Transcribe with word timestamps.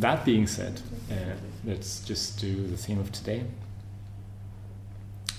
that 0.00 0.24
being 0.24 0.46
said, 0.46 0.80
uh, 1.10 1.34
let's 1.64 2.00
just 2.04 2.38
do 2.40 2.66
the 2.66 2.76
theme 2.76 2.98
of 2.98 3.12
today, 3.12 3.44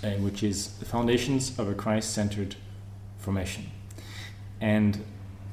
uh, 0.04 0.12
which 0.12 0.44
is 0.44 0.78
the 0.80 0.86
foundations 0.86 1.58
of 1.60 1.70
a 1.70 1.74
Christ 1.74 2.14
centered 2.14 2.56
formation. 3.18 3.72
And 4.60 5.04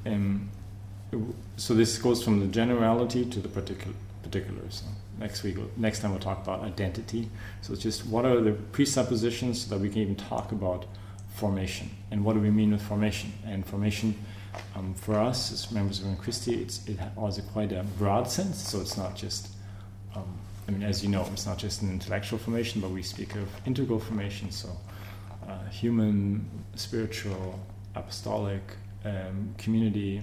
um, 0.06 0.50
so 1.56 1.74
this 1.74 1.98
goes 1.98 2.22
from 2.22 2.40
the 2.40 2.46
generality 2.46 3.24
to 3.24 3.40
the 3.40 3.48
particular, 3.48 3.94
particulars. 4.22 4.82
Next 5.18 5.42
week, 5.42 5.56
next 5.76 6.00
time 6.00 6.12
we'll 6.12 6.20
talk 6.20 6.42
about 6.42 6.62
identity. 6.62 7.28
So 7.62 7.72
it's 7.72 7.82
just 7.82 8.06
what 8.06 8.24
are 8.24 8.40
the 8.40 8.52
presuppositions 8.52 9.62
so 9.62 9.74
that 9.74 9.80
we 9.80 9.88
can 9.88 10.02
even 10.02 10.16
talk 10.16 10.52
about 10.52 10.86
formation 11.34 11.90
and 12.10 12.24
what 12.24 12.34
do 12.34 12.40
we 12.40 12.50
mean 12.50 12.72
with 12.72 12.82
formation? 12.82 13.32
And 13.46 13.64
formation 13.64 14.14
um, 14.74 14.94
for 14.94 15.14
us 15.14 15.52
as 15.52 15.70
members 15.70 16.00
of 16.00 16.18
Christi, 16.18 16.62
it's, 16.62 16.86
it 16.86 16.98
has 16.98 17.38
a 17.38 17.42
quite 17.42 17.72
a 17.72 17.84
broad 17.98 18.30
sense. 18.30 18.58
So 18.68 18.80
it's 18.80 18.96
not 18.96 19.16
just, 19.16 19.48
um, 20.14 20.38
I 20.66 20.70
mean, 20.70 20.82
as 20.82 21.02
you 21.02 21.08
know, 21.08 21.26
it's 21.32 21.46
not 21.46 21.58
just 21.58 21.82
an 21.82 21.90
intellectual 21.90 22.38
formation, 22.38 22.80
but 22.80 22.90
we 22.90 23.02
speak 23.02 23.34
of 23.34 23.48
integral 23.66 23.98
formation. 23.98 24.50
So 24.50 24.68
uh, 25.48 25.64
human, 25.70 26.48
spiritual, 26.74 27.58
apostolic, 27.94 28.62
um, 29.04 29.54
community. 29.58 30.22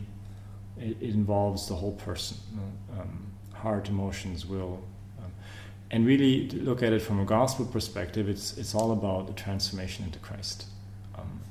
It, 0.77 0.98
it, 0.99 1.13
involves 1.13 1.70
the 1.70 1.76
whole 1.76 1.93
person, 1.93 2.38
um, 2.99 3.27
heart, 3.54 3.88
emotions, 3.88 4.45
will, 4.45 4.84
um, 5.20 5.31
and 5.90 6.05
really 6.05 6.49
look 6.49 6.84
at 6.84 6.91
it 6.91 7.02
from 7.02 7.21
a 7.21 7.26
gospel 7.26 7.65
perspective. 7.65 8.27
It's 8.27 8.57
it's 8.57 8.76
all 8.76 8.91
about 8.91 9.27
the 9.27 9.34
transformation 9.34 10.04
into 10.04 10.20
Christ 10.20 10.65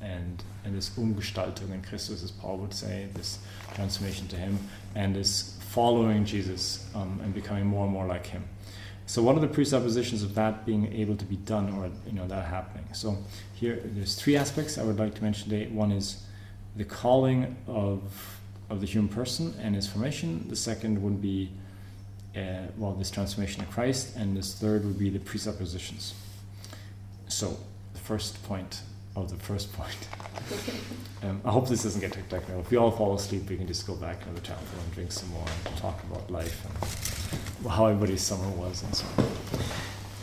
and, 0.05 0.43
and 0.65 0.77
this 0.77 0.91
Umgestaltung 0.91 1.73
in 1.73 1.83
Christus, 1.83 2.23
as 2.23 2.31
Paul 2.31 2.59
would 2.59 2.75
say, 2.75 3.09
this 3.15 3.39
transformation 3.75 4.29
to 4.29 4.37
Him, 4.37 4.59
and 4.95 5.17
this 5.17 5.57
following 5.71 6.25
Jesus 6.25 6.89
um, 6.95 7.21
and 7.23 7.35
becoming 7.35 7.67
more 7.67 7.85
and 7.85 7.93
more 7.93 8.07
like 8.07 8.27
Him. 8.27 8.45
So, 9.07 9.23
what 9.23 9.37
are 9.37 9.41
the 9.41 9.49
presuppositions 9.49 10.23
of 10.23 10.35
that 10.35 10.65
being 10.65 10.93
able 10.93 11.17
to 11.17 11.25
be 11.25 11.37
done, 11.37 11.73
or 11.75 11.91
you 12.07 12.13
know 12.13 12.27
that 12.27 12.47
happening? 12.47 12.87
So, 12.93 13.19
here 13.55 13.81
there's 13.85 14.15
three 14.15 14.37
aspects 14.37 14.79
I 14.79 14.83
would 14.83 14.99
like 14.99 15.15
to 15.15 15.23
mention 15.23 15.51
today. 15.51 15.67
One 15.69 15.93
is 15.93 16.23
the 16.77 16.85
calling 16.85 17.57
of 17.67 18.41
of 18.71 18.81
the 18.81 18.87
human 18.87 19.09
person 19.09 19.55
and 19.61 19.75
his 19.75 19.87
formation. 19.87 20.47
The 20.49 20.57
second 20.57 21.03
would 21.03 21.21
be 21.21 21.51
uh, 22.37 22.67
well, 22.79 22.93
this 22.93 23.11
transformation 23.11 23.63
of 23.63 23.71
Christ, 23.71 24.17
and 24.17 24.37
this 24.37 24.55
third 24.55 24.85
would 24.85 24.99
be 24.99 25.11
the 25.11 25.21
presuppositions. 25.21 26.15
So, 27.29 27.59
the 27.93 28.01
first 28.01 28.43
point 28.45 28.81
of 29.17 29.31
the 29.31 29.37
first 29.37 29.73
point. 29.73 30.09
um, 31.23 31.41
I 31.45 31.51
hope 31.51 31.69
this 31.69 31.85
doesn't 31.85 32.01
get 32.01 32.13
too 32.13 32.23
technical. 32.29 32.61
If 32.61 32.71
we 32.71 32.77
all 32.77 32.91
fall 32.91 33.15
asleep, 33.15 33.49
we 33.49 33.57
can 33.57 33.67
just 33.67 33.87
go 33.87 33.95
back 33.95 34.25
to 34.25 34.31
the 34.31 34.41
chapel 34.41 34.65
and 34.83 34.93
drink 34.93 35.13
some 35.13 35.29
more 35.31 35.47
and 35.67 35.77
talk 35.77 36.03
about 36.05 36.31
life 36.31 36.65
and 36.65 37.71
how 37.71 37.87
everybody's 37.87 38.23
summer 38.23 38.49
was 38.51 38.83
and 38.83 38.95
so 38.95 39.07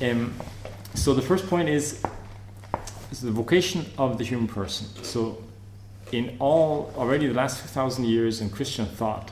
on. 0.02 0.10
Um, 0.10 0.34
so 0.94 1.14
the 1.14 1.22
first 1.22 1.48
point 1.48 1.70
is, 1.70 2.04
is 3.12 3.22
the 3.22 3.32
vocation 3.32 3.86
of 3.98 4.18
the 4.18 4.24
human 4.24 4.48
person. 4.48 4.88
So 5.04 5.42
in 6.12 6.36
all 6.40 6.94
already 6.98 7.28
the 7.28 7.34
last 7.34 7.62
thousand 7.64 8.06
years 8.06 8.42
in 8.42 8.50
Christian 8.50 8.86
thought, 8.86 9.32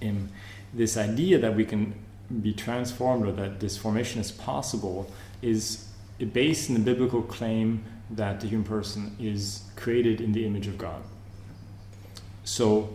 in 0.00 0.30
this 0.72 0.96
idea 0.96 1.38
that 1.38 1.54
we 1.54 1.64
can 1.64 1.94
be 2.42 2.52
transformed 2.52 3.26
or 3.26 3.32
that 3.32 3.60
this 3.60 3.76
formation 3.76 4.20
is 4.20 4.30
possible 4.30 5.10
is 5.42 5.86
based 6.32 6.68
in 6.68 6.74
the 6.74 6.80
biblical 6.80 7.22
claim 7.22 7.84
that 8.10 8.40
the 8.40 8.46
human 8.46 8.66
person 8.66 9.16
is 9.20 9.62
created 9.76 10.20
in 10.20 10.32
the 10.32 10.46
image 10.46 10.66
of 10.66 10.78
God. 10.78 11.02
So, 12.44 12.90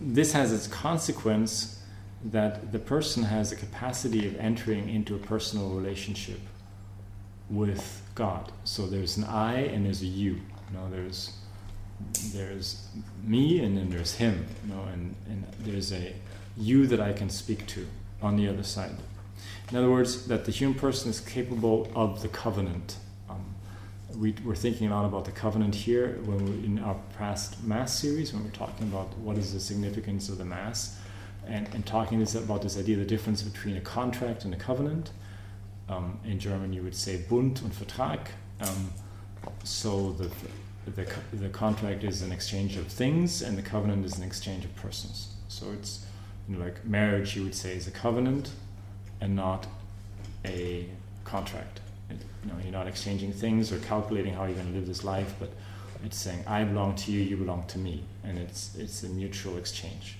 this 0.00 0.32
has 0.32 0.52
its 0.52 0.66
consequence 0.66 1.82
that 2.24 2.72
the 2.72 2.78
person 2.78 3.24
has 3.24 3.52
a 3.52 3.56
capacity 3.56 4.26
of 4.26 4.36
entering 4.36 4.88
into 4.88 5.14
a 5.14 5.18
personal 5.18 5.70
relationship 5.70 6.40
with 7.50 8.02
God. 8.14 8.52
So 8.64 8.86
there's 8.86 9.16
an 9.16 9.24
I 9.24 9.60
and 9.66 9.84
there's 9.84 10.02
a 10.02 10.06
you. 10.06 10.34
You 10.34 10.40
know, 10.78 10.90
there's 10.90 11.36
there's 12.32 12.88
me 13.22 13.60
and 13.60 13.76
then 13.76 13.90
there's 13.90 14.14
him. 14.14 14.46
You 14.64 14.74
know, 14.74 14.82
and, 14.92 15.14
and 15.28 15.46
there's 15.60 15.92
a 15.92 16.14
you 16.56 16.86
that 16.86 17.00
I 17.00 17.12
can 17.12 17.30
speak 17.30 17.66
to 17.68 17.86
on 18.20 18.36
the 18.36 18.48
other 18.48 18.62
side. 18.62 18.96
In 19.70 19.76
other 19.76 19.90
words, 19.90 20.26
that 20.26 20.44
the 20.44 20.52
human 20.52 20.78
person 20.78 21.10
is 21.10 21.20
capable 21.20 21.90
of 21.94 22.22
the 22.22 22.28
covenant 22.28 22.96
we 24.16 24.34
were 24.44 24.54
thinking 24.54 24.88
a 24.88 24.94
lot 24.94 25.04
about 25.04 25.24
the 25.24 25.32
covenant 25.32 25.74
here 25.74 26.18
when 26.24 26.44
we, 26.44 26.66
in 26.66 26.78
our 26.78 26.96
past 27.16 27.62
mass 27.62 27.98
series 27.98 28.32
when 28.32 28.42
we 28.42 28.48
are 28.48 28.52
talking 28.52 28.86
about 28.88 29.16
what 29.18 29.38
is 29.38 29.52
the 29.52 29.60
significance 29.60 30.28
of 30.28 30.38
the 30.38 30.44
mass 30.44 30.98
and, 31.46 31.68
and 31.74 31.84
talking 31.86 32.18
this, 32.20 32.34
about 32.34 32.62
this 32.62 32.78
idea 32.78 32.96
the 32.96 33.04
difference 33.04 33.42
between 33.42 33.76
a 33.76 33.80
contract 33.80 34.44
and 34.44 34.54
a 34.54 34.56
covenant. 34.56 35.10
Um, 35.88 36.20
in 36.24 36.38
german 36.38 36.72
you 36.72 36.82
would 36.82 36.94
say 36.94 37.18
bund 37.28 37.60
und 37.62 37.72
vertrag. 37.72 38.20
Um, 38.60 38.92
so 39.64 40.12
the, 40.12 40.30
the, 40.90 41.06
the 41.32 41.48
contract 41.48 42.04
is 42.04 42.22
an 42.22 42.32
exchange 42.32 42.76
of 42.76 42.86
things 42.86 43.42
and 43.42 43.58
the 43.58 43.62
covenant 43.62 44.06
is 44.06 44.16
an 44.16 44.24
exchange 44.24 44.64
of 44.64 44.74
persons. 44.76 45.34
So 45.48 45.66
it's 45.72 46.06
you 46.48 46.56
know, 46.56 46.64
like 46.64 46.84
marriage 46.84 47.36
you 47.36 47.42
would 47.42 47.54
say 47.54 47.76
is 47.76 47.86
a 47.86 47.90
covenant 47.90 48.50
and 49.20 49.36
not 49.36 49.66
a 50.44 50.86
contract 51.24 51.81
you 52.10 52.16
know, 52.44 52.54
you're 52.62 52.72
not 52.72 52.86
exchanging 52.86 53.32
things 53.32 53.72
or 53.72 53.78
calculating 53.80 54.34
how 54.34 54.44
you're 54.44 54.54
going 54.54 54.66
to 54.68 54.74
live 54.74 54.86
this 54.86 55.04
life, 55.04 55.34
but 55.38 55.50
it's 56.04 56.18
saying, 56.18 56.44
I 56.46 56.64
belong 56.64 56.96
to 56.96 57.12
you, 57.12 57.20
you 57.22 57.36
belong 57.36 57.64
to 57.68 57.78
me. 57.78 58.02
And 58.24 58.38
it's, 58.38 58.74
it's 58.76 59.02
a 59.04 59.08
mutual 59.08 59.56
exchange 59.56 60.16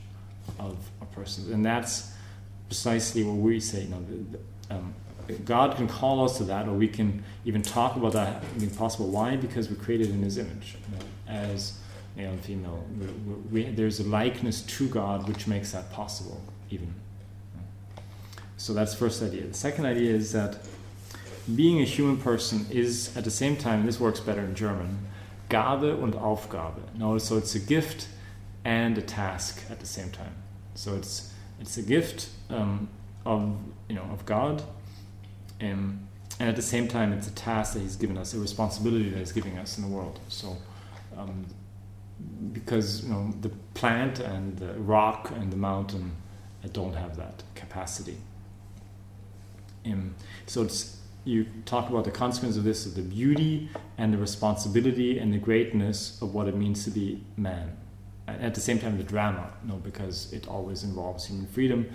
of 0.58 0.76
a 1.00 1.06
person. 1.06 1.52
And 1.52 1.64
that's 1.64 2.12
precisely 2.68 3.24
what 3.24 3.36
we 3.36 3.60
say, 3.60 3.82
you 3.82 3.88
know, 3.88 4.04
um, 4.70 4.94
God 5.44 5.76
can 5.76 5.86
call 5.88 6.24
us 6.24 6.38
to 6.38 6.44
that, 6.44 6.66
or 6.66 6.72
we 6.72 6.88
can 6.88 7.22
even 7.44 7.62
talk 7.62 7.96
about 7.96 8.12
that 8.12 8.42
being 8.58 8.70
possible. 8.70 9.08
Why? 9.08 9.36
Because 9.36 9.70
we're 9.70 9.76
created 9.76 10.10
in 10.10 10.22
His 10.22 10.38
image, 10.38 10.76
you 10.90 10.96
know, 10.96 11.04
as 11.28 11.78
male 12.16 12.30
and 12.30 12.40
female. 12.40 12.84
We, 13.50 13.64
we, 13.64 13.70
there's 13.70 14.00
a 14.00 14.04
likeness 14.04 14.62
to 14.62 14.88
God 14.88 15.28
which 15.28 15.46
makes 15.46 15.72
that 15.72 15.92
possible, 15.92 16.40
even. 16.70 16.92
So 18.56 18.74
that's 18.74 18.94
first 18.94 19.22
idea. 19.22 19.46
The 19.46 19.54
second 19.54 19.86
idea 19.86 20.12
is 20.12 20.32
that 20.32 20.58
being 21.54 21.80
a 21.80 21.84
human 21.84 22.16
person 22.16 22.66
is 22.70 23.16
at 23.16 23.24
the 23.24 23.30
same 23.30 23.56
time, 23.56 23.86
this 23.86 23.98
works 23.98 24.20
better 24.20 24.42
in 24.42 24.54
German, 24.54 25.06
Gabe 25.48 26.00
und 26.02 26.14
Aufgabe. 26.14 26.80
No, 26.94 27.18
so 27.18 27.36
it's 27.36 27.54
a 27.54 27.58
gift 27.58 28.08
and 28.64 28.96
a 28.98 29.02
task 29.02 29.62
at 29.70 29.80
the 29.80 29.86
same 29.86 30.10
time. 30.10 30.34
So 30.74 30.94
it's 30.94 31.32
it's 31.60 31.76
a 31.76 31.82
gift 31.82 32.28
um, 32.50 32.88
of 33.24 33.56
you 33.88 33.96
know 33.96 34.08
of 34.12 34.24
God, 34.24 34.62
um, 35.60 36.08
and 36.40 36.48
at 36.48 36.56
the 36.56 36.62
same 36.62 36.88
time 36.88 37.12
it's 37.12 37.28
a 37.28 37.34
task 37.34 37.74
that 37.74 37.80
He's 37.80 37.96
given 37.96 38.16
us, 38.16 38.34
a 38.34 38.38
responsibility 38.38 39.10
that 39.10 39.18
He's 39.18 39.32
giving 39.32 39.58
us 39.58 39.78
in 39.78 39.84
the 39.84 39.90
world. 39.90 40.20
So. 40.28 40.56
Um, 41.16 41.46
because 42.52 43.04
you 43.04 43.10
know 43.10 43.32
the 43.40 43.48
plant 43.74 44.20
and 44.20 44.56
the 44.56 44.74
rock 44.74 45.32
and 45.34 45.52
the 45.52 45.56
mountain 45.56 46.12
don't 46.72 46.94
have 46.94 47.16
that 47.16 47.42
capacity. 47.54 48.16
Um, 49.84 50.14
so 50.46 50.62
it's 50.62 50.98
you 51.24 51.46
talk 51.64 51.88
about 51.88 52.04
the 52.04 52.10
consequence 52.10 52.56
of 52.56 52.64
this, 52.64 52.86
of 52.86 52.94
the 52.94 53.02
beauty 53.02 53.68
and 53.98 54.12
the 54.12 54.18
responsibility 54.18 55.18
and 55.18 55.32
the 55.32 55.38
greatness 55.38 56.20
of 56.20 56.34
what 56.34 56.48
it 56.48 56.56
means 56.56 56.84
to 56.84 56.90
be 56.90 57.22
man. 57.36 57.76
And 58.26 58.42
at 58.42 58.54
the 58.54 58.60
same 58.60 58.78
time, 58.78 58.98
the 58.98 59.04
drama, 59.04 59.50
you 59.62 59.72
know, 59.72 59.76
because 59.76 60.32
it 60.32 60.48
always 60.48 60.84
involves 60.84 61.26
human 61.26 61.46
freedom 61.46 61.90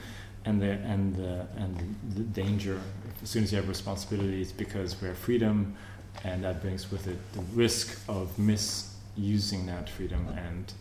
and 0.45 0.61
the 0.61 0.71
and 0.71 1.15
the 1.15 1.47
and 1.57 1.95
the 2.15 2.23
danger. 2.23 2.79
As 3.21 3.29
soon 3.29 3.43
as 3.43 3.51
you 3.51 3.57
have 3.57 3.67
responsibility, 3.67 4.41
it's 4.41 4.51
because 4.51 4.99
we 5.01 5.07
have 5.07 5.17
freedom, 5.17 5.75
and 6.23 6.43
that 6.43 6.61
brings 6.61 6.91
with 6.91 7.07
it 7.07 7.17
the 7.33 7.41
risk 7.53 7.99
of 8.07 8.37
misusing 8.39 9.65
that 9.65 9.89
freedom 9.89 10.27
and 10.37 10.71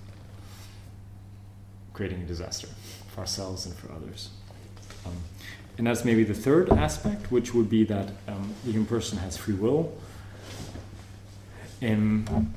creating 1.92 2.22
a 2.22 2.26
disaster 2.26 2.68
for 3.08 3.20
ourselves 3.20 3.66
and 3.66 3.74
for 3.74 3.90
others. 3.92 4.30
Um, 5.06 5.16
and 5.78 5.86
that's 5.86 6.04
maybe 6.04 6.24
the 6.24 6.34
third 6.34 6.70
aspect, 6.70 7.30
which 7.30 7.52
would 7.54 7.68
be 7.68 7.84
that 7.84 8.08
um, 8.28 8.54
the 8.64 8.72
human 8.72 8.86
person 8.86 9.18
has 9.18 9.36
free 9.36 9.54
will. 9.54 9.92
Um, 11.82 12.54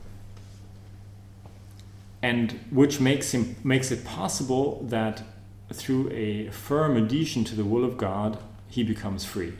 and 2.21 2.59
which 2.69 2.99
makes 2.99 3.31
him 3.33 3.55
makes 3.63 3.91
it 3.91 4.03
possible 4.03 4.83
that 4.83 5.23
through 5.71 6.09
a 6.11 6.49
firm 6.49 6.97
adhesion 6.97 7.43
to 7.45 7.55
the 7.55 7.63
will 7.63 7.85
of 7.85 7.97
God, 7.97 8.39
he 8.67 8.83
becomes 8.83 9.25
free, 9.25 9.53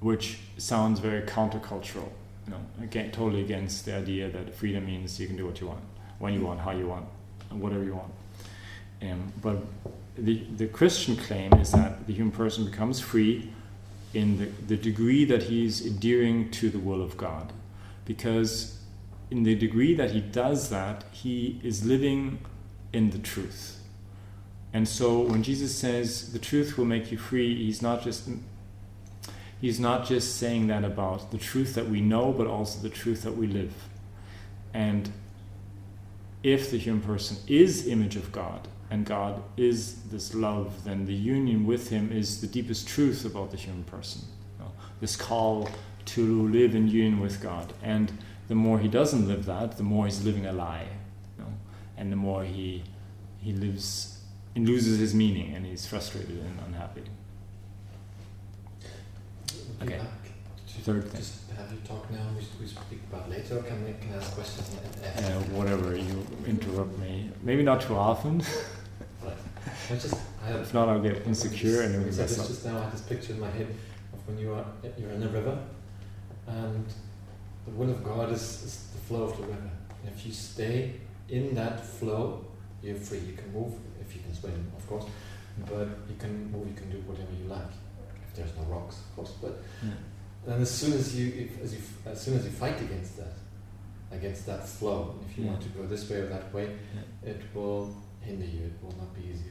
which 0.00 0.38
sounds 0.56 1.00
very 1.00 1.22
countercultural. 1.22 2.08
You 2.46 2.52
know, 2.52 2.60
again, 2.82 3.10
totally 3.10 3.42
against 3.42 3.84
the 3.84 3.94
idea 3.94 4.28
that 4.30 4.54
freedom 4.54 4.86
means 4.86 5.18
you 5.20 5.26
can 5.26 5.36
do 5.36 5.46
what 5.46 5.60
you 5.60 5.66
want, 5.66 5.80
when 6.18 6.34
you 6.34 6.40
want, 6.40 6.60
how 6.60 6.72
you 6.72 6.86
want, 6.86 7.06
whatever 7.50 7.84
you 7.84 7.94
want. 7.94 8.12
Um, 9.02 9.32
but 9.40 9.58
the, 10.20 10.44
the 10.56 10.66
Christian 10.66 11.16
claim 11.16 11.52
is 11.54 11.72
that 11.72 12.06
the 12.06 12.12
human 12.12 12.32
person 12.32 12.64
becomes 12.64 13.00
free 13.00 13.50
in 14.12 14.38
the, 14.38 14.46
the 14.66 14.76
degree 14.76 15.24
that 15.24 15.44
he's 15.44 15.84
adhering 15.84 16.50
to 16.50 16.68
the 16.68 16.78
will 16.78 17.02
of 17.02 17.16
God. 17.16 17.52
Because 18.04 18.78
in 19.30 19.44
the 19.44 19.54
degree 19.54 19.94
that 19.94 20.10
he 20.10 20.20
does 20.20 20.70
that, 20.70 21.04
he 21.12 21.60
is 21.62 21.84
living 21.84 22.40
in 22.92 23.10
the 23.10 23.18
truth. 23.18 23.80
And 24.72 24.88
so 24.88 25.20
when 25.20 25.42
Jesus 25.42 25.74
says 25.74 26.32
the 26.32 26.38
truth 26.38 26.76
will 26.76 26.84
make 26.84 27.10
you 27.10 27.18
free, 27.18 27.64
he's 27.64 27.82
not 27.82 28.02
just 28.02 28.28
he's 29.60 29.80
not 29.80 30.06
just 30.06 30.36
saying 30.36 30.68
that 30.68 30.84
about 30.84 31.30
the 31.30 31.38
truth 31.38 31.74
that 31.74 31.88
we 31.88 32.00
know, 32.00 32.32
but 32.32 32.46
also 32.46 32.80
the 32.80 32.88
truth 32.88 33.22
that 33.22 33.36
we 33.36 33.46
live. 33.46 33.74
And 34.72 35.10
if 36.42 36.70
the 36.70 36.78
human 36.78 37.02
person 37.02 37.36
is 37.46 37.86
image 37.86 38.16
of 38.16 38.32
God 38.32 38.68
and 38.90 39.06
God 39.06 39.42
is 39.56 40.02
this 40.10 40.34
love, 40.34 40.84
then 40.84 41.06
the 41.06 41.14
union 41.14 41.64
with 41.64 41.90
him 41.90 42.10
is 42.10 42.40
the 42.40 42.46
deepest 42.46 42.88
truth 42.88 43.24
about 43.24 43.52
the 43.52 43.56
human 43.56 43.84
person. 43.84 44.22
You 44.58 44.64
know, 44.64 44.72
this 45.00 45.14
call 45.14 45.68
to 46.06 46.48
live 46.48 46.74
in 46.74 46.88
union 46.88 47.20
with 47.20 47.40
God. 47.40 47.72
And 47.82 48.12
the 48.48 48.56
more 48.56 48.80
he 48.80 48.88
doesn't 48.88 49.28
live 49.28 49.46
that, 49.46 49.76
the 49.76 49.84
more 49.84 50.06
he's 50.06 50.24
living 50.24 50.46
a 50.46 50.52
lie. 50.52 50.88
You 51.38 51.44
know? 51.44 51.52
And 51.96 52.10
the 52.10 52.16
more 52.16 52.44
he 52.44 52.82
he 53.40 53.52
lives 53.52 54.20
and 54.54 54.68
loses 54.68 54.98
his 54.98 55.14
meaning 55.14 55.54
and 55.54 55.64
he's 55.64 55.86
frustrated 55.86 56.38
and 56.38 56.58
unhappy. 56.66 57.04
Okay. 59.82 60.00
Third 60.82 61.04
thing. 61.08 61.20
Just 61.20 61.50
have 61.56 61.70
you 61.70 61.78
talk 61.86 62.10
now? 62.10 62.24
We, 62.36 62.44
we 62.58 62.66
speak 62.66 63.00
about 63.12 63.28
later. 63.28 63.62
Can 63.62 63.84
we 63.84 63.92
can 64.00 64.14
I 64.14 64.16
ask 64.16 64.32
questions? 64.34 64.76
Uh, 65.04 65.20
whatever, 65.52 65.94
you 65.94 66.26
interrupt 66.46 66.98
me. 66.98 67.30
Maybe 67.42 67.62
not 67.62 67.82
too 67.82 67.96
often. 67.96 68.42
I 69.90 69.94
just 69.94 70.14
I 70.42 70.46
have, 70.48 70.60
if 70.60 70.72
not, 70.74 70.88
I'll 70.88 71.00
get 71.00 71.26
insecure 71.26 71.82
and 71.82 71.92
I 71.92 71.96
everything 71.96 72.12
said 72.12 72.22
mess 72.22 72.30
this 72.36 72.40
up. 72.40 72.46
just 72.46 72.64
now. 72.66 72.78
I 72.78 72.82
had 72.84 72.92
this 72.92 73.00
picture 73.02 73.32
in 73.32 73.40
my 73.40 73.50
head 73.50 73.66
of 74.12 74.26
when 74.28 74.38
you 74.38 74.52
are 74.54 74.64
you're 74.98 75.10
in 75.10 75.22
a 75.22 75.28
river, 75.28 75.58
and 76.46 76.86
the 77.66 77.72
will 77.72 77.90
of 77.90 78.02
God 78.04 78.30
is, 78.32 78.42
is 78.62 78.86
the 78.94 79.00
flow 79.00 79.24
of 79.24 79.36
the 79.36 79.42
river. 79.42 79.70
And 80.04 80.12
if 80.14 80.24
you 80.24 80.32
stay 80.32 80.92
in 81.28 81.54
that 81.54 81.84
flow, 81.84 82.44
you're 82.82 82.94
free. 82.96 83.18
You 83.18 83.34
can 83.34 83.52
move 83.52 83.72
if 84.00 84.14
you 84.14 84.22
can 84.22 84.34
swim, 84.34 84.70
of 84.76 84.86
course, 84.88 85.06
but 85.68 85.88
you 86.08 86.16
can 86.18 86.50
move. 86.52 86.68
You 86.68 86.74
can 86.74 86.90
do 86.90 86.98
whatever 86.98 87.32
you 87.42 87.48
like. 87.48 87.72
If 88.28 88.36
there's 88.36 88.56
no 88.56 88.62
rocks, 88.74 88.96
of 89.00 89.16
course. 89.16 89.32
But 89.42 89.60
Yeah. 89.82 89.90
then 90.46 90.62
as 90.62 90.70
soon 90.70 90.92
as 90.92 91.16
you 91.18 91.26
if, 91.46 91.62
as 91.64 91.74
you 91.74 91.80
as 92.06 92.20
soon 92.20 92.34
as 92.38 92.44
you 92.44 92.52
fight 92.52 92.80
against 92.80 93.16
that, 93.16 93.34
against 94.12 94.46
that 94.46 94.68
flow, 94.68 95.16
if 95.28 95.36
you 95.36 95.44
Yeah. 95.44 95.50
want 95.50 95.62
to 95.62 95.68
go 95.70 95.84
this 95.86 96.08
way 96.08 96.18
or 96.18 96.26
that 96.28 96.54
way, 96.54 96.76
it 97.24 97.40
will 97.54 97.92
hinder 98.20 98.46
you. 98.46 98.66
It 98.66 98.78
will 98.82 98.96
not 98.96 99.12
be 99.14 99.22
easy. 99.32 99.50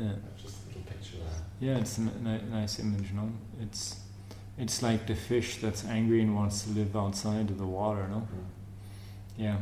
Yeah. 0.00 0.12
Just 0.42 0.56
a 0.64 0.68
little 0.68 0.82
picture 0.82 1.16
that. 1.18 1.42
Yeah, 1.60 1.78
it's 1.78 1.98
a 1.98 2.02
ni- 2.02 2.42
nice 2.50 2.78
image, 2.78 3.12
no? 3.12 3.30
It's 3.60 4.00
it's 4.58 4.82
like 4.82 5.06
the 5.06 5.14
fish 5.14 5.56
that's 5.56 5.84
angry 5.84 6.20
and 6.20 6.34
wants 6.34 6.62
to 6.62 6.70
live 6.70 6.96
outside 6.96 7.50
of 7.50 7.58
the 7.58 7.66
water, 7.66 8.06
no? 8.08 8.26
Yeah, 9.36 9.56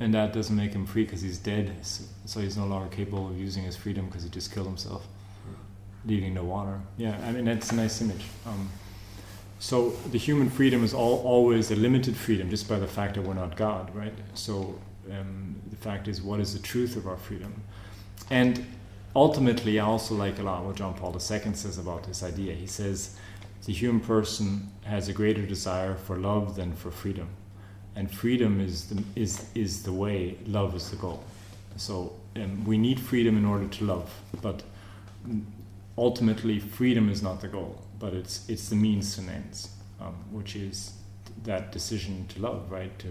and 0.00 0.14
that 0.14 0.32
doesn't 0.32 0.56
make 0.56 0.72
him 0.72 0.86
free 0.86 1.04
because 1.04 1.20
he's 1.20 1.38
dead, 1.38 1.74
so, 1.82 2.04
so 2.24 2.40
he's 2.40 2.56
no 2.56 2.66
longer 2.66 2.88
capable 2.94 3.28
of 3.28 3.38
using 3.38 3.64
his 3.64 3.76
freedom 3.76 4.06
because 4.06 4.22
he 4.22 4.30
just 4.30 4.52
killed 4.52 4.66
himself, 4.66 5.06
leaving 6.06 6.34
the 6.34 6.44
water. 6.44 6.80
Yeah, 6.96 7.18
I 7.26 7.32
mean 7.32 7.44
that's 7.44 7.70
a 7.72 7.74
nice 7.74 8.00
image. 8.00 8.24
Um, 8.46 8.70
so 9.58 9.90
the 10.12 10.18
human 10.18 10.50
freedom 10.50 10.84
is 10.84 10.94
all, 10.94 11.20
always 11.24 11.70
a 11.70 11.76
limited 11.76 12.16
freedom, 12.16 12.48
just 12.48 12.68
by 12.68 12.78
the 12.78 12.86
fact 12.86 13.14
that 13.14 13.22
we're 13.22 13.34
not 13.34 13.56
God, 13.56 13.94
right? 13.94 14.14
So 14.34 14.78
um, 15.10 15.56
the 15.70 15.76
fact 15.76 16.08
is, 16.08 16.22
what 16.22 16.40
is 16.40 16.52
the 16.52 16.60
truth 16.60 16.96
of 16.96 17.06
our 17.06 17.16
freedom? 17.16 17.62
And 18.30 18.64
ultimately, 19.18 19.80
I 19.80 19.84
also 19.84 20.14
like 20.14 20.38
a 20.38 20.42
lot 20.42 20.64
what 20.64 20.76
John 20.76 20.94
Paul 20.94 21.12
II 21.12 21.20
says 21.54 21.78
about 21.78 22.04
this 22.04 22.22
idea. 22.22 22.54
He 22.54 22.66
says 22.66 23.16
the 23.66 23.72
human 23.72 24.00
person 24.00 24.70
has 24.84 25.08
a 25.08 25.12
greater 25.12 25.44
desire 25.44 25.94
for 25.94 26.16
love 26.16 26.54
than 26.56 26.72
for 26.72 26.90
freedom, 26.90 27.28
and 27.96 28.10
freedom 28.10 28.60
is 28.60 28.86
the, 28.88 29.02
is 29.16 29.46
is 29.54 29.82
the 29.82 29.92
way. 29.92 30.36
Love 30.46 30.74
is 30.76 30.90
the 30.90 30.96
goal. 30.96 31.22
So 31.76 32.12
um, 32.36 32.64
we 32.64 32.78
need 32.78 33.00
freedom 33.00 33.36
in 33.36 33.44
order 33.44 33.66
to 33.66 33.84
love, 33.84 34.10
but 34.40 34.62
ultimately, 35.96 36.58
freedom 36.60 37.10
is 37.10 37.20
not 37.22 37.40
the 37.40 37.48
goal, 37.48 37.82
but 37.98 38.14
it's 38.14 38.48
it's 38.48 38.68
the 38.68 38.76
means 38.76 39.16
to 39.16 39.22
an 39.22 39.30
ends, 39.30 39.70
um, 40.00 40.14
which 40.30 40.54
is 40.54 40.92
that 41.44 41.72
decision 41.72 42.26
to 42.28 42.40
love, 42.40 42.70
right? 42.70 42.96
To 43.00 43.08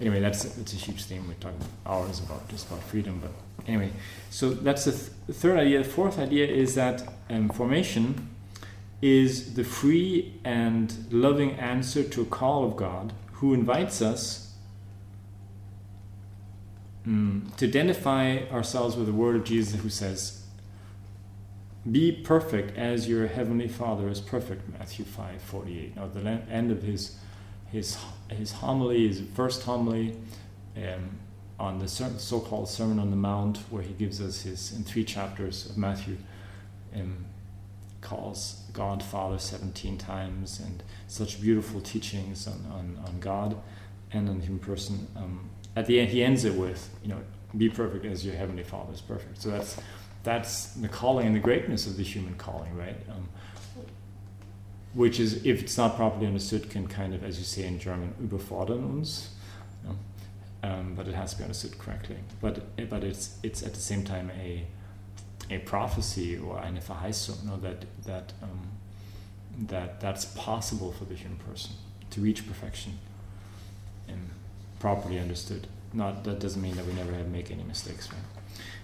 anyway, 0.00 0.20
that's 0.20 0.44
that's 0.44 0.72
a 0.72 0.76
huge 0.76 1.04
theme. 1.04 1.28
We're 1.28 1.34
talking 1.34 1.66
hours 1.84 2.20
about 2.20 2.48
just 2.48 2.66
about 2.68 2.82
freedom, 2.82 3.20
but 3.20 3.32
anyway, 3.66 3.90
so 4.30 4.50
that's 4.50 4.84
the, 4.84 4.92
th- 4.92 5.38
third 5.38 5.58
idea. 5.58 5.82
The 5.82 5.88
fourth 5.88 6.18
idea 6.18 6.46
is 6.46 6.74
that 6.74 7.08
um, 7.30 7.48
formation 7.48 8.28
is 9.00 9.54
the 9.54 9.64
free 9.64 10.34
and 10.44 11.06
loving 11.10 11.52
answer 11.52 12.02
to 12.02 12.22
a 12.22 12.26
call 12.26 12.64
of 12.64 12.76
God, 12.76 13.12
who 13.34 13.54
invites 13.54 14.00
us 14.00 14.54
mm, 17.06 17.54
to 17.56 17.66
identify 17.66 18.38
ourselves 18.50 18.96
with 18.96 19.06
the 19.06 19.12
word 19.12 19.36
of 19.36 19.44
Jesus, 19.44 19.80
who 19.80 19.88
says. 19.88 20.40
Be 21.90 22.10
perfect 22.10 22.78
as 22.78 23.06
your 23.10 23.26
heavenly 23.26 23.68
Father 23.68 24.08
is 24.08 24.18
perfect. 24.18 24.62
Matthew 24.78 25.04
five 25.04 25.42
forty 25.42 25.80
eight. 25.80 25.96
Now, 25.96 26.04
at 26.04 26.14
the 26.14 26.20
end 26.50 26.72
of 26.72 26.82
his 26.82 27.18
his 27.70 27.98
his 28.30 28.52
homily, 28.52 29.06
his 29.06 29.20
first 29.34 29.64
homily, 29.64 30.16
um, 30.78 31.18
on 31.58 31.78
the 31.78 31.88
ser- 31.88 32.18
so-called 32.18 32.68
Sermon 32.68 32.98
on 32.98 33.10
the 33.10 33.16
Mount, 33.16 33.58
where 33.70 33.82
he 33.82 33.92
gives 33.94 34.20
us 34.20 34.42
his 34.42 34.72
in 34.72 34.84
three 34.84 35.04
chapters 35.04 35.70
of 35.70 35.76
Matthew, 35.76 36.16
um, 36.94 37.24
calls 38.00 38.62
God 38.72 39.02
Father 39.02 39.38
seventeen 39.38 39.96
times, 39.96 40.60
and 40.60 40.82
such 41.06 41.40
beautiful 41.40 41.80
teachings 41.80 42.46
on, 42.46 42.64
on, 42.72 42.98
on 43.06 43.20
God 43.20 43.56
and 44.12 44.28
on 44.28 44.40
human 44.40 44.58
person. 44.58 45.06
Um, 45.16 45.50
at 45.76 45.86
the 45.86 46.00
end, 46.00 46.10
he 46.10 46.22
ends 46.22 46.44
it 46.44 46.54
with, 46.54 46.90
you 47.02 47.08
know, 47.08 47.20
be 47.56 47.68
perfect 47.68 48.04
as 48.04 48.24
your 48.24 48.34
heavenly 48.34 48.64
Father 48.64 48.92
is 48.92 49.00
perfect. 49.00 49.40
So 49.40 49.50
that's 49.50 49.76
that's 50.24 50.74
the 50.74 50.88
calling 50.88 51.26
and 51.26 51.36
the 51.36 51.40
greatness 51.40 51.86
of 51.86 51.96
the 51.96 52.02
human 52.02 52.34
calling, 52.34 52.76
right? 52.76 52.96
Um, 53.10 53.28
which 54.94 55.18
is, 55.20 55.44
if 55.44 55.60
it's 55.60 55.76
not 55.76 55.96
properly 55.96 56.26
understood, 56.26 56.70
can 56.70 56.86
kind 56.86 57.14
of, 57.14 57.24
as 57.24 57.38
you 57.38 57.44
say 57.44 57.66
in 57.66 57.78
German, 57.78 58.14
überfordern 58.22 58.84
uns. 58.84 59.30
you 59.82 59.90
know. 59.90 59.96
Um, 60.64 60.94
but 60.94 61.06
it 61.06 61.14
has 61.14 61.32
to 61.32 61.38
be 61.38 61.44
understood 61.44 61.78
correctly. 61.78 62.16
But 62.40 62.88
but 62.88 63.04
it's 63.04 63.36
it's 63.42 63.62
at 63.62 63.74
the 63.74 63.80
same 63.80 64.02
time 64.02 64.30
a 64.30 64.64
a 65.50 65.58
prophecy 65.58 66.38
or 66.38 66.58
eine 66.58 66.80
Verheißung, 66.80 67.44
know, 67.44 67.58
that 67.58 67.84
that 68.04 68.32
um, 68.42 68.68
that 69.68 70.00
that's 70.00 70.24
possible 70.24 70.90
for 70.92 71.04
the 71.04 71.14
human 71.14 71.38
person 71.38 71.72
to 72.10 72.20
reach 72.22 72.46
perfection, 72.46 72.98
and 74.08 74.30
properly 74.80 75.18
understood. 75.18 75.66
Not 75.92 76.24
that 76.24 76.40
doesn't 76.40 76.62
mean 76.62 76.76
that 76.76 76.86
we 76.86 76.94
never 76.94 77.12
have 77.12 77.28
make 77.28 77.50
any 77.50 77.62
mistakes, 77.62 78.08
right? 78.10 78.22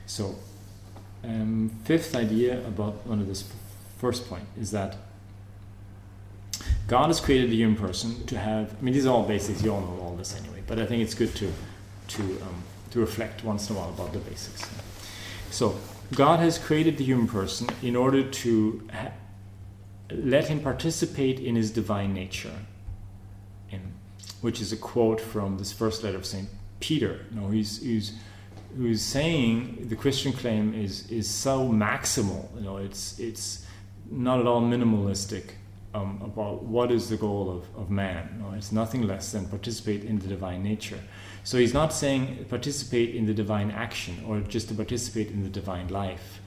So, 0.07 0.35
um, 1.25 1.71
fifth 1.85 2.15
idea 2.15 2.59
about 2.67 3.07
one 3.07 3.21
of 3.21 3.27
this 3.27 3.51
first 3.97 4.29
point 4.29 4.45
is 4.61 4.71
that 4.73 4.97
God 6.87 7.07
has 7.07 7.21
created 7.21 7.51
the 7.51 7.57
human 7.57 7.77
person 7.77 8.27
to 8.27 8.39
have. 8.39 8.75
I 8.79 8.83
mean, 8.83 8.93
these 8.93 9.07
are 9.07 9.15
all 9.15 9.27
basics. 9.27 9.63
You 9.63 9.73
all 9.73 9.81
know 9.81 10.03
all 10.03 10.17
this 10.17 10.37
anyway. 10.37 10.63
But 10.67 10.79
I 10.79 10.87
think 10.87 11.03
it's 11.03 11.15
good 11.15 11.35
to 11.37 11.51
to 12.11 12.23
um, 12.23 12.63
to 12.91 13.01
reflect 13.01 13.45
once 13.45 13.71
in 13.71 13.77
a 13.77 13.79
while 13.79 13.91
about 13.91 14.13
the 14.13 14.19
basics. 14.19 14.69
So 15.51 15.77
God 16.15 16.41
has 16.41 16.59
created 16.59 16.97
the 16.97 17.05
human 17.05 17.29
person 17.29 17.69
in 17.83 17.95
order 17.97 18.23
to 18.23 18.89
ha- 18.93 19.13
let 20.11 20.49
him 20.49 20.61
participate 20.61 21.39
in 21.39 21.55
his 21.55 21.71
divine 21.71 22.13
nature. 22.13 22.53
In, 23.71 23.93
which 24.41 24.61
is 24.61 24.73
a 24.73 24.77
quote 24.77 25.21
from 25.21 25.59
this 25.59 25.73
first 25.73 26.03
letter 26.03 26.17
of 26.17 26.27
Saint 26.27 26.49
Peter. 26.81 27.27
You 27.31 27.41
know, 27.41 27.49
he's, 27.51 27.81
he's 27.83 28.13
who's 28.77 29.03
saying 29.03 29.87
the 29.89 29.97
Christian 29.97 30.33
claim 30.33 30.75
is 30.75 31.09
is 31.11 31.29
so 31.29 31.69
maximal. 31.69 32.49
You 32.57 32.63
know, 32.63 32.77
it's 32.79 33.19
it's 33.19 33.67
not 34.11 34.41
at 34.41 34.47
all 34.47 34.63
minimalistic 34.63 35.51
um, 35.95 36.21
about 36.25 36.65
what 36.65 36.91
is 36.91 37.09
the 37.09 37.17
goal 37.17 37.51
of, 37.51 37.81
of 37.81 37.91
man. 37.91 38.45
It's 38.57 38.73
nothing 38.73 39.07
less 39.07 39.33
than 39.33 39.47
participate 39.47 40.05
in 40.05 40.19
the 40.19 40.29
divine 40.29 40.63
nature. 40.63 41.01
So 41.43 41.59
he's 41.59 41.75
not 41.75 41.93
saying 41.93 42.45
participate 42.49 43.15
in 43.15 43.27
the 43.27 43.35
divine 43.35 43.71
action 43.71 44.23
or 44.27 44.41
just 44.41 44.69
to 44.69 44.75
participate 44.75 45.31
in 45.31 45.43
the 45.43 45.49
divine 45.49 45.89
life, 45.89 46.41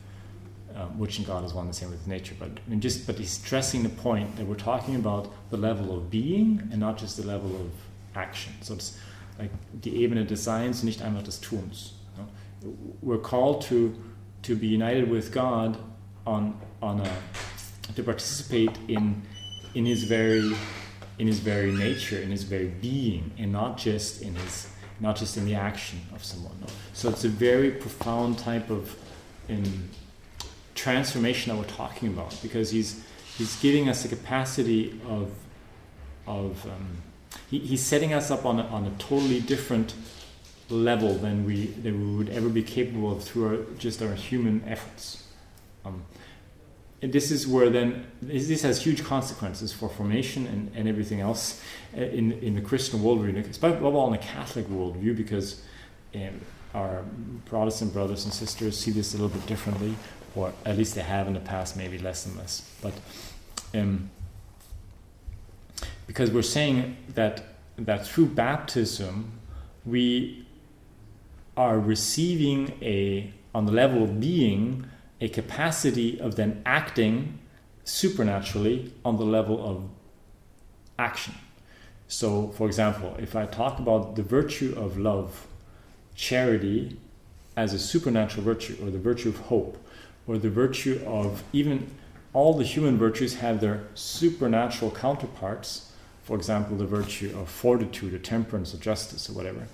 um, 0.76 1.00
which 1.00 1.20
in 1.20 1.26
God 1.26 1.44
is 1.44 1.54
one 1.54 1.66
and 1.66 1.74
the 1.74 1.78
same 1.78 1.90
with 1.90 2.08
nature. 2.08 2.36
But 2.38 2.50
I 2.50 2.70
mean, 2.70 2.80
just 2.80 3.08
but 3.08 3.18
he's 3.18 3.32
stressing 3.32 3.84
the 3.84 3.90
point 3.90 4.36
that 4.38 4.46
we're 4.46 4.56
talking 4.56 4.96
about 4.96 5.32
the 5.50 5.58
level 5.58 5.98
of 5.98 6.10
being 6.10 6.68
and 6.72 6.80
not 6.80 6.98
just 6.98 7.18
the 7.18 7.26
level 7.26 7.56
of 7.56 7.72
action. 8.16 8.54
So 8.62 8.76
it's 8.76 8.98
like 9.40 9.52
die 9.82 9.92
Ebene 9.92 10.28
des 10.28 10.36
Seins, 10.36 10.84
nicht 10.84 11.02
einfach 11.02 11.24
des 11.24 11.40
Tuns. 11.42 11.94
We're 13.02 13.18
called 13.18 13.62
to 13.64 13.94
to 14.44 14.56
be 14.56 14.68
united 14.68 15.10
with 15.10 15.32
God 15.32 15.78
on 16.26 16.60
on 16.82 17.02
a 17.02 17.12
to 17.96 18.04
participate 18.04 18.78
in 18.88 19.22
in 19.74 19.86
his 19.86 20.04
very 20.04 20.56
in 21.20 21.28
his 21.28 21.40
very 21.40 21.72
nature, 21.72 22.20
in 22.20 22.32
his 22.32 22.44
very 22.44 22.68
being, 22.68 23.32
and 23.38 23.52
not 23.52 23.78
just 23.78 24.22
in 24.22 24.36
his 24.36 24.68
not 25.04 25.18
just 25.18 25.36
in 25.36 25.46
the 25.46 25.54
action 25.54 26.00
of 26.16 26.24
someone. 26.24 26.56
So 26.94 27.10
it's 27.10 27.26
a 27.26 27.30
very 27.30 27.72
profound 27.72 28.40
type 28.40 28.70
of 28.70 28.98
in 29.50 29.90
transformation 30.76 31.52
that 31.52 31.58
we're 31.58 31.76
talking 31.76 32.08
about 32.08 32.40
because 32.42 32.72
he's 32.72 33.04
he's 33.38 33.60
giving 33.62 33.90
us 33.90 34.04
the 34.04 34.08
capacity 34.08 35.00
of 35.08 35.30
of 36.26 36.66
um, 36.66 37.02
he, 37.52 37.60
he's 37.60 37.84
setting 37.84 38.14
us 38.14 38.32
up 38.32 38.46
on 38.46 38.60
a, 38.60 38.64
on 38.68 38.86
a 38.86 38.92
totally 38.92 39.42
different 39.42 39.94
level 40.70 41.16
than 41.16 41.46
we 41.46 41.66
than 41.68 42.00
we 42.00 42.18
would 42.18 42.30
ever 42.30 42.48
be 42.48 42.64
capable 42.64 43.12
of 43.12 43.22
through 43.22 43.48
our, 43.48 43.58
just 43.78 44.02
our 44.02 44.14
human 44.14 44.64
efforts. 44.66 45.28
Um, 45.84 46.06
this 47.12 47.32
is 47.32 47.48
where 47.48 47.70
then 47.70 48.06
this, 48.22 48.62
has 48.62 48.84
huge 48.84 49.04
consequences 49.04 49.74
for 49.74 49.90
formation 49.90 50.48
and, 50.48 50.72
and 50.76 50.88
everything 50.88 51.20
else 51.20 51.62
uh, 51.98 52.02
in 52.02 52.32
in 52.34 52.56
the 52.56 52.62
Christian 52.62 53.00
worldview, 53.00 53.50
especially 53.50 53.78
above 53.78 53.96
all 53.96 54.08
in 54.08 54.14
the 54.14 54.26
Catholic 54.26 54.68
worldview, 54.68 55.16
because 55.16 55.62
um, 56.16 56.42
our 56.74 57.04
Protestant 57.46 57.94
brothers 57.94 58.26
and 58.26 58.34
sisters 58.34 58.78
see 58.78 58.92
this 58.92 59.14
a 59.14 59.18
little 59.18 59.30
bit 59.30 59.46
differently, 59.48 59.96
or 60.36 60.54
at 60.66 60.78
least 60.78 60.96
they 60.96 61.02
have 61.02 61.28
in 61.28 61.34
the 61.34 61.40
past, 61.40 61.76
maybe 61.78 61.98
less 61.98 62.26
and 62.26 62.38
less. 62.38 62.70
But 62.82 62.94
um, 63.74 64.10
because 66.08 66.32
we're 66.32 66.42
saying 66.42 66.98
that 67.16 67.44
that 67.78 68.06
through 68.06 68.28
baptism 68.28 69.40
we 69.86 70.46
are 71.58 71.80
receiving 71.80 72.78
a 72.82 73.32
on 73.54 73.66
the 73.66 73.72
level 73.72 74.04
of 74.04 74.20
being 74.20 74.86
a 75.24 75.30
capacity 75.30 76.20
of 76.20 76.36
then 76.36 76.62
acting 76.66 77.40
supernaturally 77.86 78.94
on 79.06 79.16
the 79.16 79.24
level 79.24 79.66
of 79.66 79.90
action. 81.00 81.34
So, 82.10 82.50
for 82.50 82.68
example, 82.68 83.16
if 83.18 83.34
I 83.34 83.46
talk 83.46 83.80
about 83.80 84.18
the 84.18 84.22
virtue 84.22 84.74
of 84.76 84.98
love, 84.98 85.48
charity 86.14 87.00
as 87.56 87.74
a 87.74 87.80
supernatural 87.80 88.44
virtue, 88.44 88.76
or 88.84 88.92
the 88.92 89.00
virtue 89.00 89.30
of 89.30 89.38
hope, 89.38 89.78
or 90.28 90.38
the 90.38 90.50
virtue 90.50 91.02
of 91.08 91.42
even 91.54 91.90
all 92.34 92.54
the 92.58 92.66
human 92.66 92.98
virtues 92.98 93.36
have 93.36 93.62
their 93.62 93.84
supernatural 93.96 94.92
counterparts. 94.92 95.94
For 96.24 96.36
example, 96.36 96.76
the 96.76 96.86
virtue 96.86 97.34
of 97.40 97.48
fortitude, 97.48 98.14
or 98.14 98.20
temperance, 98.20 98.74
or 98.74 98.78
justice, 98.78 99.30
or 99.30 99.34
whatever, 99.34 99.68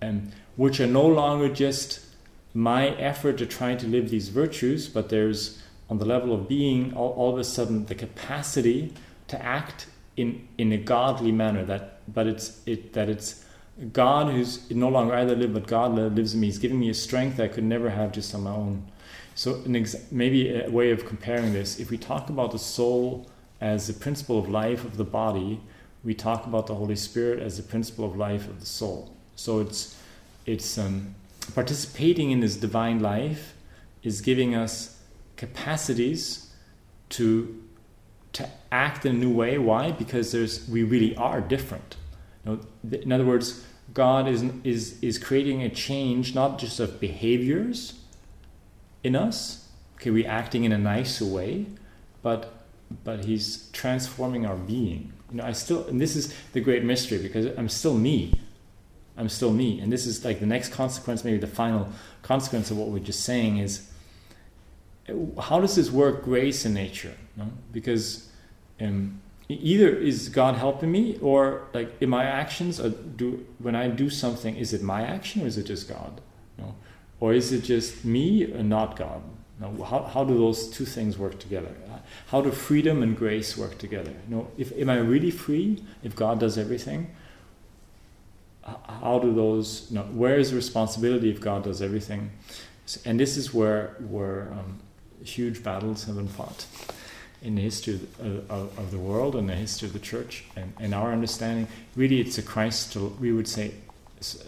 and 0.00 0.32
which 0.54 0.78
are 0.78 0.86
no 0.86 1.06
longer 1.06 1.48
just 1.48 2.06
my 2.56 2.88
effort 2.96 3.36
to 3.36 3.44
try 3.44 3.74
to 3.74 3.86
live 3.86 4.08
these 4.08 4.30
virtues, 4.30 4.88
but 4.88 5.10
there's 5.10 5.62
on 5.90 5.98
the 5.98 6.06
level 6.06 6.32
of 6.32 6.48
being 6.48 6.94
all, 6.94 7.10
all 7.10 7.32
of 7.34 7.38
a 7.38 7.44
sudden 7.44 7.84
the 7.84 7.94
capacity 7.94 8.94
to 9.28 9.40
act 9.44 9.86
in 10.16 10.48
in 10.56 10.72
a 10.72 10.78
godly 10.78 11.32
manner. 11.32 11.64
That 11.64 12.00
but 12.12 12.26
it's 12.26 12.62
it 12.64 12.94
that 12.94 13.10
it's 13.10 13.44
God 13.92 14.32
who's 14.32 14.70
no 14.70 14.88
longer 14.88 15.12
I 15.14 15.26
that 15.26 15.38
live, 15.38 15.52
but 15.52 15.66
God 15.66 15.94
lives 15.94 16.32
in 16.32 16.40
me. 16.40 16.46
He's 16.46 16.58
giving 16.58 16.80
me 16.80 16.88
a 16.88 16.94
strength 16.94 17.38
I 17.38 17.48
could 17.48 17.64
never 17.64 17.90
have 17.90 18.10
just 18.10 18.34
on 18.34 18.44
my 18.44 18.52
own. 18.52 18.90
So 19.34 19.62
ex- 19.74 20.10
maybe 20.10 20.58
a 20.58 20.70
way 20.70 20.90
of 20.92 21.04
comparing 21.04 21.52
this, 21.52 21.78
if 21.78 21.90
we 21.90 21.98
talk 21.98 22.30
about 22.30 22.52
the 22.52 22.58
soul 22.58 23.26
as 23.60 23.86
the 23.86 23.92
principle 23.92 24.38
of 24.38 24.48
life 24.48 24.82
of 24.82 24.96
the 24.96 25.04
body, 25.04 25.60
we 26.02 26.14
talk 26.14 26.46
about 26.46 26.66
the 26.68 26.74
Holy 26.74 26.96
Spirit 26.96 27.42
as 27.42 27.58
the 27.58 27.62
principle 27.62 28.06
of 28.06 28.16
life 28.16 28.48
of 28.48 28.60
the 28.60 28.66
soul. 28.66 29.14
So 29.34 29.60
it's 29.60 29.94
it's 30.46 30.78
um, 30.78 31.14
participating 31.54 32.30
in 32.30 32.40
this 32.40 32.56
divine 32.56 33.00
life 33.00 33.54
is 34.02 34.20
giving 34.20 34.54
us 34.54 35.00
capacities 35.36 36.52
to 37.10 37.62
to 38.32 38.48
act 38.70 39.06
in 39.06 39.16
a 39.16 39.18
new 39.18 39.32
way. 39.32 39.56
Why? 39.56 39.92
Because 39.92 40.32
there's 40.32 40.68
we 40.68 40.82
really 40.82 41.16
are 41.16 41.40
different. 41.40 41.96
You 42.44 42.52
know, 42.52 42.98
in 42.98 43.12
other 43.12 43.24
words, 43.24 43.64
God 43.94 44.28
is 44.28 44.44
is 44.64 45.02
is 45.02 45.18
creating 45.18 45.62
a 45.62 45.68
change 45.68 46.34
not 46.34 46.58
just 46.58 46.80
of 46.80 47.00
behaviors 47.00 47.94
in 49.02 49.16
us. 49.16 49.68
Okay, 49.96 50.10
we 50.10 50.26
acting 50.26 50.64
in 50.64 50.72
a 50.72 50.78
nicer 50.78 51.24
way, 51.24 51.66
but 52.22 52.52
but 53.04 53.24
He's 53.24 53.70
transforming 53.72 54.44
our 54.44 54.56
being. 54.56 55.12
You 55.30 55.38
know, 55.38 55.44
I 55.44 55.52
still 55.52 55.86
and 55.86 56.00
this 56.00 56.16
is 56.16 56.34
the 56.52 56.60
great 56.60 56.84
mystery 56.84 57.18
because 57.18 57.46
I'm 57.56 57.68
still 57.68 57.94
me. 57.94 58.34
I'm 59.18 59.28
still 59.28 59.52
me, 59.52 59.80
and 59.80 59.92
this 59.92 60.06
is 60.06 60.24
like 60.24 60.40
the 60.40 60.46
next 60.46 60.70
consequence, 60.70 61.24
maybe 61.24 61.38
the 61.38 61.46
final 61.46 61.88
consequence 62.22 62.70
of 62.70 62.76
what 62.76 62.88
we're 62.88 62.98
just 62.98 63.24
saying 63.24 63.58
is 63.58 63.90
how 65.40 65.60
does 65.60 65.76
this 65.76 65.90
work 65.90 66.24
grace 66.24 66.64
in 66.64 66.74
nature? 66.74 67.14
No? 67.36 67.50
Because 67.72 68.28
um, 68.80 69.20
either 69.48 69.88
is 69.88 70.28
God 70.28 70.56
helping 70.56 70.90
me, 70.90 71.18
or 71.20 71.68
like 71.72 71.90
in 72.00 72.10
my 72.10 72.24
actions, 72.24 72.80
or 72.80 72.90
do 72.90 73.46
when 73.58 73.74
I 73.74 73.88
do 73.88 74.10
something, 74.10 74.56
is 74.56 74.72
it 74.72 74.82
my 74.82 75.02
action 75.02 75.42
or 75.42 75.46
is 75.46 75.56
it 75.56 75.64
just 75.64 75.88
God? 75.88 76.20
No? 76.58 76.74
Or 77.20 77.32
is 77.32 77.52
it 77.52 77.62
just 77.62 78.04
me 78.04 78.44
and 78.44 78.68
not 78.68 78.96
God? 78.96 79.22
How, 79.60 80.02
how 80.02 80.24
do 80.24 80.36
those 80.36 80.68
two 80.68 80.84
things 80.84 81.16
work 81.16 81.38
together? 81.38 81.74
How 82.26 82.42
do 82.42 82.50
freedom 82.50 83.02
and 83.02 83.16
grace 83.16 83.56
work 83.56 83.78
together? 83.78 84.12
You 84.28 84.36
know, 84.36 84.48
if 84.58 84.70
am 84.72 84.90
I 84.90 84.98
really 84.98 85.30
free 85.30 85.82
if 86.02 86.14
God 86.14 86.40
does 86.40 86.58
everything? 86.58 87.14
How 88.66 89.18
do 89.18 89.32
those? 89.32 89.86
You 89.90 89.96
know, 89.96 90.02
where 90.04 90.38
is 90.38 90.50
the 90.50 90.56
responsibility 90.56 91.30
if 91.30 91.40
God 91.40 91.64
does 91.64 91.80
everything? 91.80 92.30
And 93.04 93.18
this 93.18 93.36
is 93.36 93.54
where 93.54 93.96
where 94.08 94.52
um, 94.52 94.80
huge 95.24 95.62
battles 95.62 96.04
have 96.04 96.16
been 96.16 96.28
fought 96.28 96.66
in 97.42 97.54
the 97.54 97.62
history 97.62 98.00
of, 98.18 98.78
of, 98.78 98.90
the 98.90 98.98
world 98.98 99.36
and 99.36 99.48
the 99.48 99.54
history 99.54 99.86
of 99.86 99.92
the 99.92 100.00
church 100.00 100.44
and, 100.56 100.72
and 100.80 100.94
our 100.94 101.12
understanding. 101.12 101.68
Really, 101.94 102.20
it's 102.20 102.38
a 102.38 102.42
Christ. 102.42 102.96
We 102.96 103.32
would 103.32 103.46
say 103.46 103.72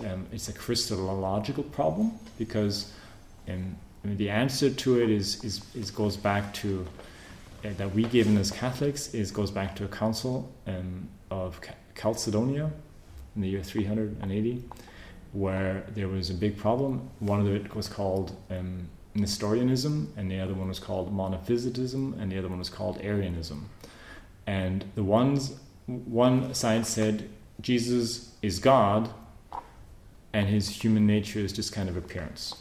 um, 0.00 0.26
it's 0.32 0.48
a 0.48 0.52
Christological 0.52 1.64
problem 1.64 2.18
because 2.38 2.92
um, 3.48 3.76
I 4.02 4.08
mean, 4.08 4.16
the 4.16 4.30
answer 4.30 4.70
to 4.70 5.02
it 5.02 5.10
is, 5.10 5.44
is, 5.44 5.62
is 5.74 5.90
goes 5.90 6.16
back 6.16 6.54
to 6.54 6.86
uh, 7.64 7.70
that 7.76 7.94
we 7.94 8.04
given 8.04 8.38
as 8.38 8.50
Catholics 8.50 9.14
is 9.14 9.30
goes 9.30 9.50
back 9.50 9.74
to 9.76 9.84
a 9.84 9.88
council 9.88 10.50
um, 10.66 11.08
of 11.30 11.60
Chalcedonia 11.94 12.70
in 13.38 13.42
the 13.42 13.48
year 13.48 13.62
380, 13.62 14.64
where 15.32 15.84
there 15.94 16.08
was 16.08 16.28
a 16.28 16.34
big 16.34 16.56
problem. 16.56 17.08
One 17.20 17.38
of 17.40 17.46
it 17.46 17.72
was 17.72 17.86
called 17.86 18.36
um, 18.50 18.88
Nestorianism, 19.14 20.12
and 20.16 20.28
the 20.28 20.40
other 20.40 20.54
one 20.54 20.66
was 20.66 20.80
called 20.80 21.14
Monophysitism, 21.14 22.20
and 22.20 22.32
the 22.32 22.36
other 22.36 22.48
one 22.48 22.58
was 22.58 22.68
called 22.68 22.98
Arianism. 23.00 23.68
And 24.48 24.84
the 24.96 25.04
ones 25.04 25.54
one 25.86 26.52
side 26.52 26.84
said 26.84 27.30
Jesus 27.60 28.32
is 28.42 28.58
God, 28.58 29.08
and 30.32 30.48
his 30.48 30.68
human 30.68 31.06
nature 31.06 31.38
is 31.38 31.52
just 31.52 31.72
kind 31.72 31.88
of 31.88 31.96
appearance. 31.96 32.56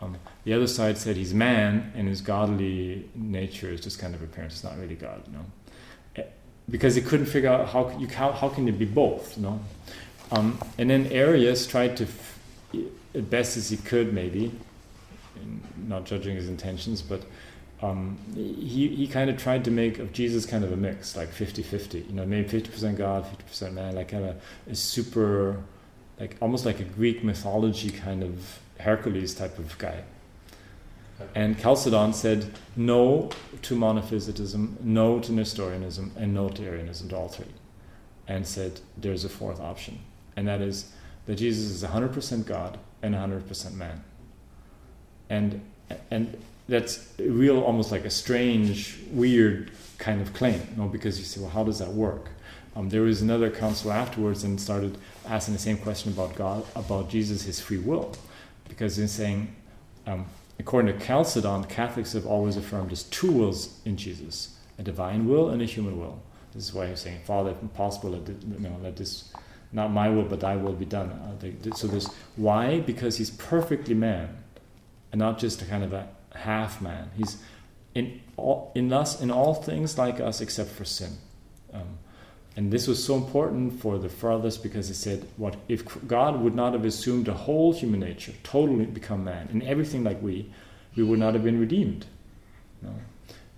Um, 0.00 0.16
the 0.42 0.54
other 0.54 0.66
side 0.66 0.98
said 0.98 1.16
he's 1.16 1.32
man, 1.32 1.92
and 1.94 2.08
his 2.08 2.20
godly 2.20 3.08
nature 3.14 3.70
is 3.70 3.80
just 3.80 4.00
kind 4.00 4.16
of 4.16 4.22
appearance. 4.22 4.54
It's 4.54 4.64
not 4.64 4.76
really 4.76 4.96
God, 4.96 5.22
you 5.26 5.34
know, 5.34 5.44
because 6.70 6.94
he 6.94 7.02
couldn't 7.02 7.26
figure 7.26 7.50
out 7.50 7.68
how 7.68 7.96
you 7.98 8.06
how, 8.08 8.32
how 8.32 8.48
can 8.48 8.68
it 8.68 8.78
be 8.78 8.84
both, 8.84 9.36
you 9.36 9.42
know. 9.42 9.60
Um, 10.30 10.58
and 10.76 10.90
then 10.90 11.06
Arius 11.06 11.66
tried 11.66 11.96
to, 11.98 12.04
f- 12.04 12.38
best 13.14 13.56
as 13.56 13.70
he 13.70 13.78
could, 13.78 14.12
maybe, 14.12 14.52
not 15.86 16.04
judging 16.04 16.36
his 16.36 16.48
intentions, 16.48 17.00
but 17.00 17.22
um, 17.80 18.18
he, 18.34 18.88
he 18.88 19.06
kind 19.06 19.30
of 19.30 19.38
tried 19.38 19.64
to 19.64 19.70
make 19.70 19.98
of 19.98 20.12
Jesus 20.12 20.44
kind 20.44 20.64
of 20.64 20.72
a 20.72 20.76
mix, 20.76 21.16
like 21.16 21.30
50 21.30 21.62
50. 21.62 22.00
You 22.00 22.14
know, 22.14 22.26
maybe 22.26 22.48
50% 22.48 22.96
God, 22.96 23.24
50% 23.50 23.72
man, 23.72 23.94
like 23.94 24.08
kind 24.08 24.24
of 24.24 24.36
a 24.68 24.74
super 24.74 25.62
like 26.18 26.36
almost 26.40 26.66
like 26.66 26.80
a 26.80 26.84
Greek 26.84 27.22
mythology 27.22 27.90
kind 27.90 28.22
of 28.22 28.58
Hercules 28.80 29.34
type 29.34 29.58
of 29.58 29.76
guy. 29.78 30.02
And 31.34 31.58
Chalcedon 31.58 32.12
said 32.12 32.52
no 32.76 33.30
to 33.62 33.74
monophysitism, 33.74 34.80
no 34.80 35.18
to 35.20 35.32
Nestorianism, 35.32 36.12
and 36.16 36.32
no 36.32 36.48
to 36.48 36.64
Arianism, 36.64 37.08
to 37.08 37.16
all 37.16 37.28
three. 37.28 37.46
And 38.26 38.46
said 38.46 38.80
there's 38.96 39.24
a 39.24 39.28
fourth 39.28 39.60
option, 39.60 39.98
and 40.36 40.46
that 40.46 40.60
is 40.60 40.92
that 41.26 41.36
Jesus 41.36 41.70
is 41.70 41.84
100% 41.84 42.46
God 42.46 42.78
and 43.02 43.14
100% 43.14 43.74
man. 43.74 44.02
And, 45.28 45.60
and 46.10 46.38
that's 46.68 47.12
real, 47.18 47.60
almost 47.60 47.92
like 47.92 48.04
a 48.04 48.10
strange, 48.10 48.98
weird 49.10 49.70
kind 49.98 50.22
of 50.22 50.32
claim, 50.32 50.60
you 50.70 50.82
know, 50.82 50.88
because 50.88 51.18
you 51.18 51.24
say, 51.24 51.40
well, 51.40 51.50
how 51.50 51.64
does 51.64 51.78
that 51.80 51.92
work? 51.92 52.30
Um, 52.74 52.88
there 52.88 53.02
was 53.02 53.20
another 53.20 53.50
council 53.50 53.92
afterwards 53.92 54.44
and 54.44 54.58
started 54.60 54.96
asking 55.26 55.54
the 55.54 55.60
same 55.60 55.76
question 55.78 56.12
about 56.12 56.34
God, 56.34 56.64
about 56.76 57.10
Jesus, 57.10 57.42
his 57.42 57.60
free 57.60 57.78
will, 57.78 58.14
because 58.68 58.96
he's 58.96 59.12
saying, 59.12 59.54
um, 60.06 60.26
according 60.58 60.98
to 60.98 61.04
Chalcedon, 61.04 61.64
Catholics 61.64 62.12
have 62.12 62.26
always 62.26 62.56
affirmed 62.56 62.92
as 62.92 63.04
two 63.04 63.30
wills 63.30 63.78
in 63.84 63.96
Jesus: 63.96 64.56
a 64.78 64.82
divine 64.82 65.28
will 65.28 65.50
and 65.50 65.62
a 65.62 65.64
human 65.64 65.98
will. 65.98 66.22
This 66.54 66.64
is 66.64 66.74
why 66.74 66.88
he's 66.88 67.00
saying, 67.00 67.20
Father, 67.24 67.50
if 67.50 67.74
possible, 67.74 68.10
let, 68.10 68.28
you 68.28 68.58
know, 68.58 68.78
let 68.82 68.96
this 68.96 69.32
not 69.70 69.90
my 69.90 70.08
will 70.08 70.24
but 70.24 70.40
thy 70.40 70.56
will 70.56 70.72
be 70.72 70.84
done. 70.86 71.10
Uh, 71.10 71.74
so 71.76 71.86
there's 71.86 72.08
why 72.36 72.80
because 72.80 73.18
he's 73.18 73.30
perfectly 73.30 73.94
man, 73.94 74.42
and 75.12 75.18
not 75.18 75.38
just 75.38 75.62
a 75.62 75.64
kind 75.64 75.84
of 75.84 75.92
a 75.92 76.08
half 76.34 76.80
man. 76.80 77.10
He's 77.16 77.42
in 77.94 78.20
all, 78.36 78.72
in 78.74 78.92
us 78.92 79.20
in 79.20 79.30
all 79.30 79.54
things 79.54 79.98
like 79.98 80.20
us 80.20 80.40
except 80.40 80.70
for 80.70 80.84
sin. 80.84 81.12
Um, 81.72 81.98
and 82.58 82.72
this 82.72 82.88
was 82.88 83.02
so 83.02 83.14
important 83.14 83.80
for 83.80 83.98
the 83.98 84.08
fathers 84.08 84.58
because 84.58 84.88
he 84.88 84.94
said, 84.94 85.24
"What 85.36 85.54
if 85.68 85.80
God 86.08 86.40
would 86.42 86.56
not 86.56 86.72
have 86.72 86.84
assumed 86.84 87.28
a 87.28 87.32
whole 87.32 87.72
human 87.72 88.00
nature, 88.00 88.32
totally 88.42 88.84
become 88.84 89.22
man, 89.22 89.48
and 89.52 89.62
everything 89.62 90.02
like 90.02 90.20
we, 90.20 90.50
we 90.96 91.04
would 91.04 91.20
not 91.20 91.34
have 91.34 91.44
been 91.44 91.60
redeemed." 91.60 92.06
No. 92.82 92.90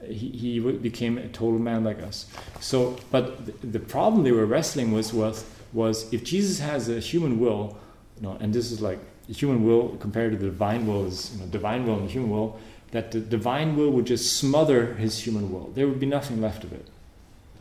He, 0.07 0.29
he 0.43 0.61
became 0.61 1.17
a 1.17 1.29
total 1.29 1.59
man 1.59 1.83
like 1.83 2.03
us. 2.03 2.27
So, 2.61 2.99
but 3.11 3.47
the, 3.47 3.67
the 3.79 3.81
problem 3.81 4.23
they 4.23 4.33
were 4.33 4.45
wrestling 4.45 4.93
with 4.93 5.15
was 5.15 5.47
was 5.73 6.13
if 6.13 6.23
Jesus 6.23 6.59
has 6.59 6.91
a 6.91 7.01
human 7.01 7.41
will, 7.41 7.79
You 8.17 8.25
know, 8.25 8.37
and 8.39 8.53
this 8.53 8.71
is 8.71 8.83
like 8.83 8.99
human 9.29 9.65
will 9.65 9.97
compared 9.97 10.33
to 10.33 10.39
the 10.39 10.51
divine 10.51 10.87
will 10.87 11.07
is 11.07 11.33
you 11.33 11.41
know, 11.41 11.47
divine 11.47 11.87
will 11.87 11.99
and 12.01 12.11
human 12.11 12.31
will. 12.31 12.61
That 12.91 13.13
the 13.13 13.21
divine 13.21 13.77
will 13.77 13.91
would 13.93 14.05
just 14.05 14.37
smother 14.37 14.93
his 14.97 15.27
human 15.27 15.51
will. 15.53 15.71
There 15.75 15.89
would 15.89 16.01
be 16.01 16.11
nothing 16.19 16.43
left 16.43 16.65
of 16.65 16.75
it. 16.75 16.87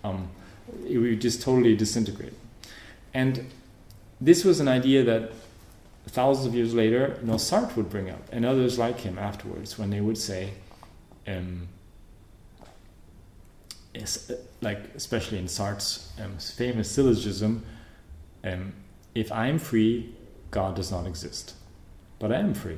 Um, 0.04 0.28
it 0.88 0.98
would 0.98 1.22
just 1.22 1.42
totally 1.42 1.76
disintegrate. 1.76 2.34
And 3.14 3.46
this 4.22 4.44
was 4.44 4.60
an 4.60 4.68
idea 4.68 5.04
that 5.04 5.32
thousands 6.08 6.48
of 6.48 6.56
years 6.56 6.74
later, 6.74 7.18
you 7.22 7.28
know, 7.28 7.36
Sartre 7.36 7.76
would 7.76 7.90
bring 7.90 8.10
up, 8.10 8.22
and 8.32 8.46
others 8.46 8.78
like 8.78 9.00
him 9.00 9.18
afterwards, 9.18 9.78
when 9.78 9.90
they 9.90 10.02
would 10.02 10.18
say, 10.18 10.52
um, 11.28 11.68
like 14.62 14.80
especially 14.96 15.38
in 15.38 15.46
Sartre's 15.46 16.12
um, 16.24 16.38
famous 16.38 16.90
syllogism, 16.90 17.64
um, 18.44 18.74
if 19.16 19.32
I'm 19.32 19.60
free, 19.60 20.14
God 20.52 20.76
does 20.76 20.92
not 20.92 21.06
exist, 21.06 21.54
but 22.18 22.32
I 22.32 22.40
am 22.40 22.54
free, 22.54 22.78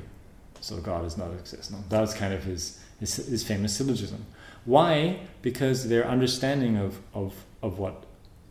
so 0.60 0.76
God 0.78 1.02
does 1.02 1.16
not 1.16 1.32
exist. 1.32 1.70
No, 1.70 1.78
that 1.88 2.00
was 2.00 2.14
kind 2.14 2.34
of 2.34 2.44
his, 2.44 2.80
his, 3.00 3.16
his 3.16 3.44
famous 3.44 3.74
syllogism. 3.76 4.26
Why? 4.64 5.20
Because 5.40 5.88
their 5.88 6.06
understanding 6.06 6.76
of, 6.76 7.00
of, 7.14 7.34
of 7.62 7.78
what 7.78 8.04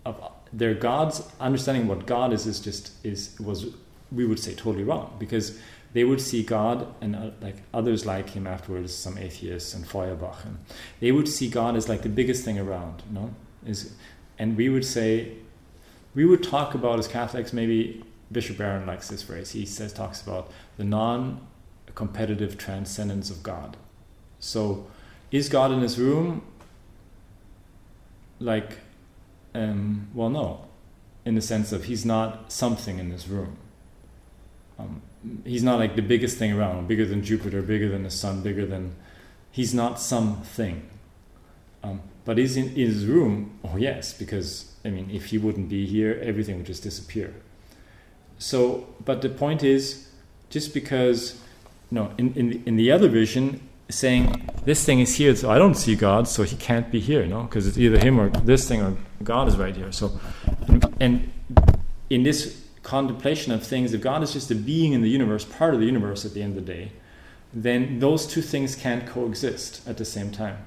of 0.05 0.21
their 0.53 0.73
God's 0.73 1.23
understanding 1.39 1.87
what 1.87 2.05
God 2.05 2.33
is 2.33 2.45
is 2.47 2.59
just 2.59 2.93
is 3.05 3.35
was 3.39 3.67
we 4.11 4.25
would 4.25 4.39
say 4.39 4.53
totally 4.53 4.83
wrong 4.83 5.15
because 5.19 5.57
they 5.93 6.03
would 6.03 6.21
see 6.21 6.43
God 6.43 6.93
and 7.01 7.15
uh, 7.15 7.31
like 7.41 7.57
others 7.73 8.05
like 8.05 8.29
him 8.29 8.47
afterwards, 8.47 8.93
some 8.93 9.17
atheists 9.17 9.73
and 9.73 9.85
Feuerbach, 9.85 10.45
and 10.45 10.57
they 10.99 11.11
would 11.11 11.27
see 11.27 11.49
God 11.49 11.75
as 11.75 11.89
like 11.89 12.01
the 12.01 12.09
biggest 12.09 12.45
thing 12.45 12.57
around, 12.59 13.03
you 13.07 13.15
know. 13.15 13.33
Is 13.65 13.93
and 14.39 14.57
we 14.57 14.69
would 14.69 14.85
say, 14.85 15.33
we 16.15 16.25
would 16.25 16.43
talk 16.43 16.73
about 16.73 16.97
as 16.97 17.07
Catholics. 17.07 17.53
Maybe 17.53 18.03
Bishop 18.31 18.57
Barron 18.57 18.87
likes 18.87 19.09
this 19.09 19.21
phrase. 19.21 19.51
He 19.51 19.65
says 19.65 19.93
talks 19.93 20.21
about 20.21 20.49
the 20.77 20.83
non-competitive 20.83 22.57
transcendence 22.57 23.29
of 23.29 23.43
God. 23.43 23.77
So, 24.39 24.87
is 25.29 25.49
God 25.49 25.71
in 25.71 25.81
His 25.81 25.99
room? 25.99 26.41
Like, 28.39 28.79
um, 29.53 30.07
well, 30.13 30.29
no, 30.29 30.65
in 31.25 31.35
the 31.35 31.41
sense 31.41 31.71
of 31.71 31.85
He's 31.85 32.05
not 32.05 32.51
something 32.51 32.99
in 32.99 33.09
this 33.09 33.27
room. 33.27 33.57
Um, 34.79 35.01
he's 35.43 35.63
not 35.63 35.77
like 35.77 35.95
the 35.95 36.01
biggest 36.01 36.37
thing 36.37 36.53
around, 36.53 36.87
bigger 36.87 37.05
than 37.05 37.23
Jupiter, 37.23 37.61
bigger 37.61 37.89
than 37.89 38.03
the 38.03 38.09
sun, 38.09 38.41
bigger 38.41 38.65
than. 38.65 38.95
He's 39.51 39.73
not 39.73 39.99
something. 39.99 40.89
Um, 41.83 42.01
but 42.25 42.39
is 42.39 42.55
in, 42.55 42.69
his 42.69 43.05
room? 43.05 43.59
Oh 43.63 43.77
yes, 43.77 44.13
because 44.13 44.73
I 44.85 44.89
mean, 44.89 45.09
if 45.11 45.25
he 45.27 45.37
wouldn't 45.37 45.69
be 45.69 45.85
here, 45.85 46.19
everything 46.23 46.57
would 46.57 46.65
just 46.65 46.83
disappear. 46.83 47.33
So, 48.37 48.87
but 49.03 49.21
the 49.21 49.29
point 49.29 49.63
is, 49.63 50.09
just 50.49 50.73
because, 50.73 51.39
no, 51.89 52.11
in 52.17 52.33
in 52.33 52.63
in 52.65 52.75
the 52.75 52.91
other 52.91 53.09
vision, 53.09 53.67
saying 53.91 54.49
this 54.65 54.85
thing 54.85 54.99
is 54.99 55.15
here, 55.15 55.35
so 55.35 55.49
I 55.49 55.57
don't 55.57 55.75
see 55.75 55.95
God, 55.95 56.27
so 56.27 56.43
he 56.43 56.55
can't 56.55 56.91
be 56.91 56.99
here, 56.99 57.25
no, 57.25 57.43
because 57.43 57.67
it's 57.67 57.77
either 57.77 57.99
him 57.99 58.19
or 58.19 58.29
this 58.29 58.67
thing 58.67 58.81
or 58.81 58.97
God 59.23 59.47
is 59.47 59.57
right 59.57 59.75
here. 59.75 59.91
So, 59.91 60.19
and 60.99 61.31
in 62.09 62.23
this 62.23 62.65
contemplation 62.83 63.51
of 63.51 63.63
things, 63.63 63.93
if 63.93 64.01
God 64.01 64.23
is 64.23 64.33
just 64.33 64.51
a 64.51 64.55
being 64.55 64.93
in 64.93 65.01
the 65.01 65.09
universe, 65.09 65.45
part 65.45 65.73
of 65.73 65.79
the 65.79 65.85
universe 65.85 66.25
at 66.25 66.33
the 66.33 66.41
end 66.41 66.57
of 66.57 66.65
the 66.65 66.73
day, 66.73 66.91
then 67.53 67.99
those 67.99 68.25
two 68.25 68.41
things 68.41 68.75
can't 68.75 69.05
coexist 69.05 69.87
at 69.87 69.97
the 69.97 70.05
same 70.05 70.31
time. 70.31 70.57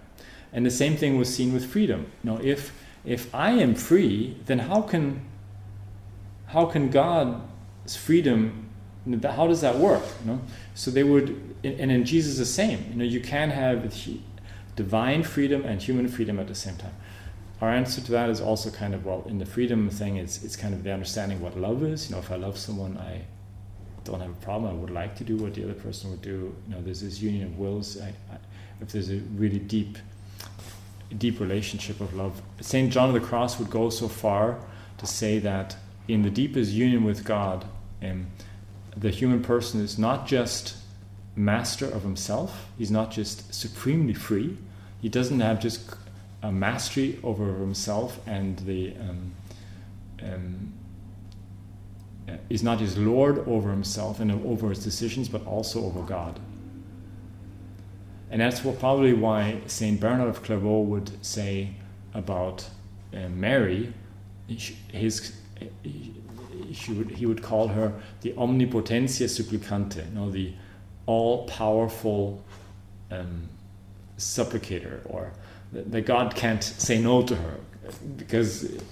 And 0.52 0.64
the 0.64 0.71
same 0.71 0.97
thing 0.97 1.19
was 1.19 1.35
seen 1.35 1.52
with 1.52 1.64
freedom. 1.64 2.12
You 2.23 2.31
know, 2.31 2.40
if 2.43 2.73
if 3.04 3.35
I 3.35 3.50
am 3.50 3.75
free, 3.75 4.37
then 4.47 4.61
how 4.61 4.83
can 4.83 5.25
how 6.47 6.66
can 6.66 6.90
God's 6.90 7.97
freedom 7.97 8.63
how 9.23 9.46
does 9.46 9.61
that 9.61 9.76
work? 9.76 10.02
You 10.25 10.32
know? 10.32 10.40
So 10.75 10.90
they 10.90 11.04
would 11.04 11.28
and 11.62 11.90
in 11.92 12.04
Jesus 12.04 12.38
the 12.38 12.44
same. 12.44 12.84
You 12.90 12.96
know, 12.96 13.04
you 13.04 13.20
can 13.20 13.50
have 13.50 13.94
divine 14.76 15.23
freedom 15.23 15.64
and 15.64 15.80
human 15.80 16.08
freedom 16.08 16.38
at 16.38 16.49
the 16.49 16.54
same 16.54 16.76
time 16.76 16.94
our 17.61 17.70
answer 17.70 18.00
to 18.00 18.12
that 18.12 18.28
is 18.28 18.40
also 18.40 18.71
kind 18.71 18.95
of 18.95 19.06
well 19.06 19.25
in 19.26 19.38
the 19.38 19.47
freedom 19.47 19.88
thing 19.88 20.17
it's 20.17 20.43
it's 20.45 20.56
kind 20.56 20.75
of 20.75 20.82
the 20.82 20.93
understanding 20.93 21.40
what 21.40 21.56
love 21.58 21.82
is 21.82 22.08
you 22.08 22.14
know 22.14 22.21
if 22.21 22.30
i 22.30 22.36
love 22.36 22.58
someone 22.58 22.97
i 22.99 23.21
don't 24.04 24.21
have 24.21 24.30
a 24.30 24.45
problem 24.45 24.71
i 24.71 24.75
would 24.75 24.90
like 24.90 25.14
to 25.17 25.25
do 25.25 25.36
what 25.36 25.54
the 25.54 25.64
other 25.64 25.75
person 25.75 26.10
would 26.10 26.23
do 26.23 26.54
you 26.69 26.75
know 26.75 26.82
there's 26.82 27.00
this 27.00 27.21
union 27.21 27.47
of 27.47 27.58
wills 27.58 28.00
I, 28.00 28.08
I, 28.08 28.36
if 28.80 28.88
there's 28.93 29.10
a 29.10 29.19
really 29.36 29.58
deep 29.58 29.99
deep 31.17 31.40
relationship 31.40 32.00
of 32.00 32.12
love 32.14 32.43
st 32.60 32.93
john 32.93 33.08
of 33.08 33.14
the 33.14 33.26
cross 33.26 33.58
would 33.58 33.71
go 33.71 33.88
so 33.88 34.08
far 34.08 34.58
to 34.99 35.06
say 35.06 35.38
that 35.38 35.76
in 36.08 36.23
the 36.23 36.30
deepest 36.30 36.73
union 36.73 37.04
with 37.04 37.25
god 37.25 37.64
um, 38.02 38.26
the 38.97 39.11
human 39.11 39.43
person 39.43 39.80
is 39.80 39.99
not 39.99 40.26
just 40.26 40.76
master 41.37 41.87
of 41.87 42.02
himself 42.02 42.69
he's 42.78 42.91
not 42.91 43.11
just 43.11 43.52
supremely 43.52 44.15
free 44.15 44.57
he 45.00 45.09
doesn't 45.09 45.41
have 45.41 45.61
just 45.61 45.97
a 46.43 46.52
mastery 46.52 47.19
over 47.23 47.45
himself 47.54 48.21
and 48.26 48.59
the 48.61 48.95
um, 49.00 49.35
um, 50.23 50.73
is 52.49 52.63
not 52.63 52.78
just 52.78 52.97
lord 52.97 53.47
over 53.49 53.71
himself 53.71 54.21
and 54.21 54.30
over 54.47 54.71
his 54.71 54.83
decisions, 54.83 55.28
but 55.28 55.47
also 55.47 55.85
over 55.85 56.02
God. 56.02 56.41
And 58.30 58.41
that's 58.41 58.61
probably 58.61 59.13
why 59.13 59.61
Saint 59.67 60.00
Bernard 60.00 60.28
of 60.28 60.43
Clairvaux 60.43 60.80
would 60.80 61.25
say 61.25 61.75
about 62.15 62.69
uh, 63.13 63.28
Mary. 63.28 63.93
His 64.49 65.33
he 66.75 66.93
would, 66.93 67.10
he 67.10 67.26
would 67.26 67.43
call 67.43 67.69
her 67.69 67.93
the 68.23 68.32
omnipotentia 68.32 69.28
supplicante, 69.28 70.02
you 70.02 70.15
know, 70.15 70.30
the 70.30 70.52
all-powerful 71.06 72.43
um, 73.10 73.49
supplicator, 74.19 75.00
or 75.04 75.32
that 75.73 76.06
God 76.06 76.34
can't 76.34 76.63
say 76.63 77.00
no 77.00 77.23
to 77.23 77.34
her 77.34 77.56
because 78.17 78.65
it, 78.65 78.82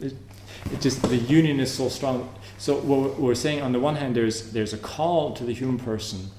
it 0.00 0.80
just 0.80 1.02
the 1.02 1.16
union 1.16 1.60
is 1.60 1.72
so 1.72 1.88
strong. 1.88 2.32
So 2.58 2.78
what 2.78 3.18
we're 3.18 3.34
saying 3.34 3.62
on 3.62 3.72
the 3.72 3.80
one 3.80 3.96
hand, 3.96 4.14
there's 4.14 4.52
there's 4.52 4.72
a 4.72 4.78
call 4.78 5.34
to 5.34 5.44
the 5.44 5.52
human 5.52 5.78
person 5.78 6.30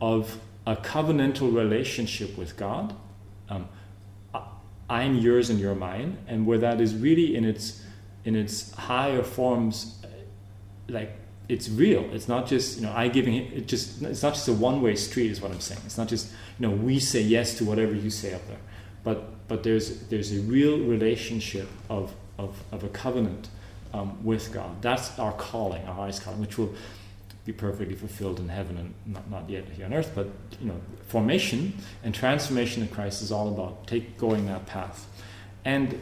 of 0.00 0.38
a 0.66 0.76
covenantal 0.76 1.54
relationship 1.54 2.36
with 2.38 2.56
God. 2.56 2.94
Um, 3.48 3.68
I'm 4.90 5.16
yours 5.16 5.50
and 5.50 5.58
you're 5.58 5.74
mine, 5.74 6.16
and 6.26 6.46
where 6.46 6.58
that 6.58 6.80
is 6.80 6.94
really 6.94 7.36
in 7.36 7.44
its 7.44 7.82
in 8.24 8.36
its 8.36 8.72
higher 8.72 9.22
forms, 9.22 9.97
like 10.88 11.12
it's 11.48 11.68
real. 11.68 12.04
It's 12.12 12.28
not 12.28 12.46
just 12.46 12.78
you 12.78 12.86
know 12.86 12.92
I 12.94 13.08
giving 13.08 13.34
it 13.34 13.66
just 13.66 14.02
it's 14.02 14.22
not 14.22 14.34
just 14.34 14.48
a 14.48 14.52
one 14.52 14.82
way 14.82 14.94
street 14.96 15.30
is 15.30 15.40
what 15.40 15.50
I'm 15.50 15.60
saying. 15.60 15.80
It's 15.86 15.98
not 15.98 16.08
just 16.08 16.30
you 16.58 16.66
know 16.66 16.74
we 16.74 16.98
say 16.98 17.22
yes 17.22 17.56
to 17.58 17.64
whatever 17.64 17.94
you 17.94 18.10
say 18.10 18.34
up 18.34 18.46
there, 18.48 18.58
but 19.04 19.48
but 19.48 19.62
there's 19.62 20.00
there's 20.08 20.32
a 20.32 20.40
real 20.40 20.78
relationship 20.78 21.68
of 21.88 22.14
of, 22.38 22.62
of 22.70 22.84
a 22.84 22.88
covenant 22.88 23.48
um, 23.92 24.22
with 24.24 24.52
God. 24.52 24.80
That's 24.82 25.18
our 25.18 25.32
calling, 25.32 25.84
our 25.86 25.94
highest 25.94 26.22
calling, 26.22 26.40
which 26.40 26.58
will 26.58 26.74
be 27.44 27.52
perfectly 27.52 27.94
fulfilled 27.94 28.38
in 28.38 28.48
heaven 28.48 28.76
and 28.76 28.94
not, 29.06 29.30
not 29.30 29.50
yet 29.50 29.64
here 29.70 29.86
on 29.86 29.94
earth. 29.94 30.12
But 30.14 30.28
you 30.60 30.68
know, 30.68 30.80
formation 31.06 31.74
and 32.04 32.14
transformation 32.14 32.82
in 32.82 32.88
Christ 32.88 33.22
is 33.22 33.32
all 33.32 33.48
about 33.48 33.86
take 33.86 34.18
going 34.18 34.46
that 34.46 34.66
path, 34.66 35.06
and 35.64 35.98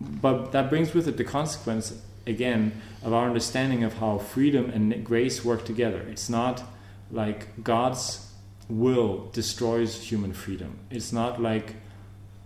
but 0.00 0.52
that 0.52 0.70
brings 0.70 0.94
with 0.94 1.08
it 1.08 1.16
the 1.16 1.24
consequence 1.24 2.00
again 2.26 2.80
of 3.02 3.12
our 3.12 3.26
understanding 3.26 3.84
of 3.84 3.94
how 3.94 4.18
freedom 4.18 4.70
and 4.70 5.04
grace 5.04 5.44
work 5.44 5.64
together. 5.64 6.00
It's 6.10 6.28
not 6.28 6.62
like 7.10 7.62
God's 7.62 8.32
will 8.68 9.30
destroys 9.32 10.00
human 10.00 10.32
freedom. 10.32 10.78
It's 10.90 11.12
not 11.12 11.40
like 11.40 11.74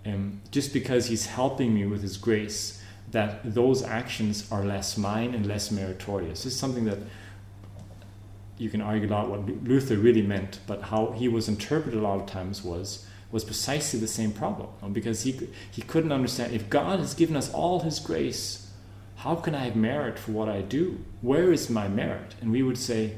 um, 0.05 0.41
just 0.51 0.73
because 0.73 1.07
he's 1.07 1.27
helping 1.27 1.75
me 1.75 1.87
with 1.87 2.03
his 2.03 2.17
grace, 2.17 2.83
that 3.11 3.55
those 3.55 3.83
actions 3.83 4.51
are 4.51 4.65
less 4.65 4.97
mine 4.97 5.35
and 5.35 5.47
less 5.47 5.71
meritorious. 5.71 6.45
This 6.45 6.55
is 6.55 6.59
something 6.59 6.85
that 6.85 6.99
you 8.59 8.69
can 8.69 8.81
argue 8.81 9.09
a 9.09 9.11
lot 9.11 9.31
what 9.31 9.47
Luther 9.65 9.97
really 9.97 10.23
meant, 10.23 10.59
but 10.67 10.83
how 10.83 11.13
he 11.13 11.29
was 11.29 11.49
interpreted 11.49 11.99
a 11.99 12.03
lot 12.03 12.21
of 12.21 12.27
times 12.27 12.63
was 12.63 13.07
was 13.31 13.45
precisely 13.45 14.01
the 14.01 14.09
same 14.09 14.33
problem 14.33 14.69
because 14.93 15.23
he 15.23 15.39
he 15.71 15.83
couldn't 15.83 16.13
understand 16.13 16.55
if 16.55 16.69
God 16.71 16.99
has 16.99 17.15
given 17.15 17.37
us 17.37 17.53
all 17.53 17.81
His 17.81 17.99
grace, 17.99 18.68
how 19.19 19.35
can 19.35 19.55
I 19.55 19.65
have 19.65 19.77
merit 19.77 20.19
for 20.19 20.31
what 20.33 20.49
I 20.49 20.63
do? 20.63 21.05
Where 21.23 21.53
is 21.53 21.69
my 21.69 21.89
merit? 21.89 22.37
And 22.41 22.53
we 22.53 22.63
would 22.63 22.79
say, 22.79 23.15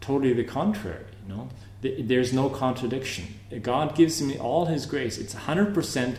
totally 0.00 0.32
the 0.32 0.44
contrary. 0.44 1.04
You 1.22 1.34
know, 1.34 1.48
there's 1.82 2.32
no 2.32 2.48
contradiction. 2.48 3.26
God 3.62 3.94
gives 3.94 4.20
me 4.20 4.38
all 4.38 4.66
His 4.66 4.86
grace. 4.86 5.18
It's 5.18 5.34
100% 5.34 6.16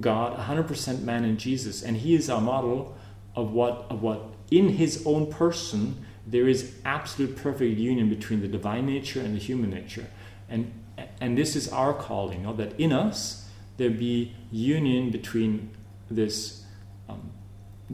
God, 0.00 0.38
100% 0.38 1.02
man 1.02 1.24
in 1.24 1.36
Jesus, 1.36 1.82
and 1.82 1.98
He 1.98 2.14
is 2.14 2.30
our 2.30 2.40
model 2.40 2.96
of 3.34 3.52
what 3.52 3.86
of 3.90 4.02
what 4.02 4.22
in 4.50 4.70
His 4.70 5.02
own 5.06 5.30
person 5.30 6.04
there 6.26 6.48
is 6.48 6.74
absolute 6.84 7.36
perfect 7.36 7.78
union 7.78 8.08
between 8.08 8.40
the 8.40 8.48
divine 8.48 8.86
nature 8.86 9.20
and 9.20 9.34
the 9.34 9.40
human 9.40 9.70
nature, 9.70 10.06
and 10.48 10.72
and 11.20 11.36
this 11.36 11.56
is 11.56 11.68
our 11.68 11.94
calling. 11.94 12.40
You 12.40 12.46
know, 12.48 12.56
that 12.56 12.78
in 12.78 12.92
us 12.92 13.48
there 13.76 13.90
be 13.90 14.34
union 14.50 15.10
between 15.10 15.70
this 16.10 16.64
um, 17.08 17.30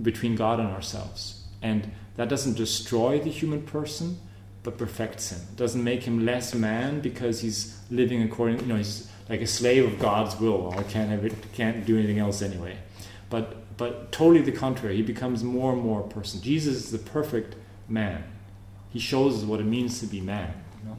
between 0.02 0.36
God 0.36 0.60
and 0.60 0.68
ourselves, 0.68 1.44
and 1.62 1.90
that 2.16 2.28
doesn't 2.28 2.56
destroy 2.56 3.18
the 3.18 3.30
human 3.30 3.62
person 3.62 4.18
but 4.62 4.78
perfects 4.78 5.30
him. 5.30 5.40
It 5.52 5.56
doesn't 5.56 5.84
make 5.84 6.04
him 6.04 6.24
less 6.24 6.54
man 6.54 7.00
because 7.00 7.40
he's 7.40 7.78
living 7.90 8.22
according, 8.22 8.60
you 8.60 8.66
know, 8.66 8.76
he's 8.76 9.08
like 9.28 9.40
a 9.40 9.46
slave 9.46 9.84
of 9.84 9.98
God's 9.98 10.38
will. 10.40 10.72
I 10.76 10.82
can't 10.84 11.10
have 11.10 11.24
it, 11.24 11.34
can't 11.52 11.84
do 11.84 11.98
anything 11.98 12.18
else 12.18 12.42
anyway. 12.42 12.78
But 13.30 13.64
but 13.76 14.12
totally 14.12 14.40
the 14.40 14.52
contrary. 14.52 14.96
He 14.96 15.02
becomes 15.02 15.42
more 15.42 15.72
and 15.72 15.82
more 15.82 16.00
a 16.00 16.08
person. 16.08 16.40
Jesus 16.40 16.76
is 16.76 16.90
the 16.90 16.98
perfect 16.98 17.56
man. 17.88 18.24
He 18.92 18.98
shows 18.98 19.38
us 19.38 19.44
what 19.44 19.60
it 19.60 19.64
means 19.64 20.00
to 20.00 20.06
be 20.06 20.20
man. 20.20 20.54
You 20.80 20.90
know? 20.90 20.96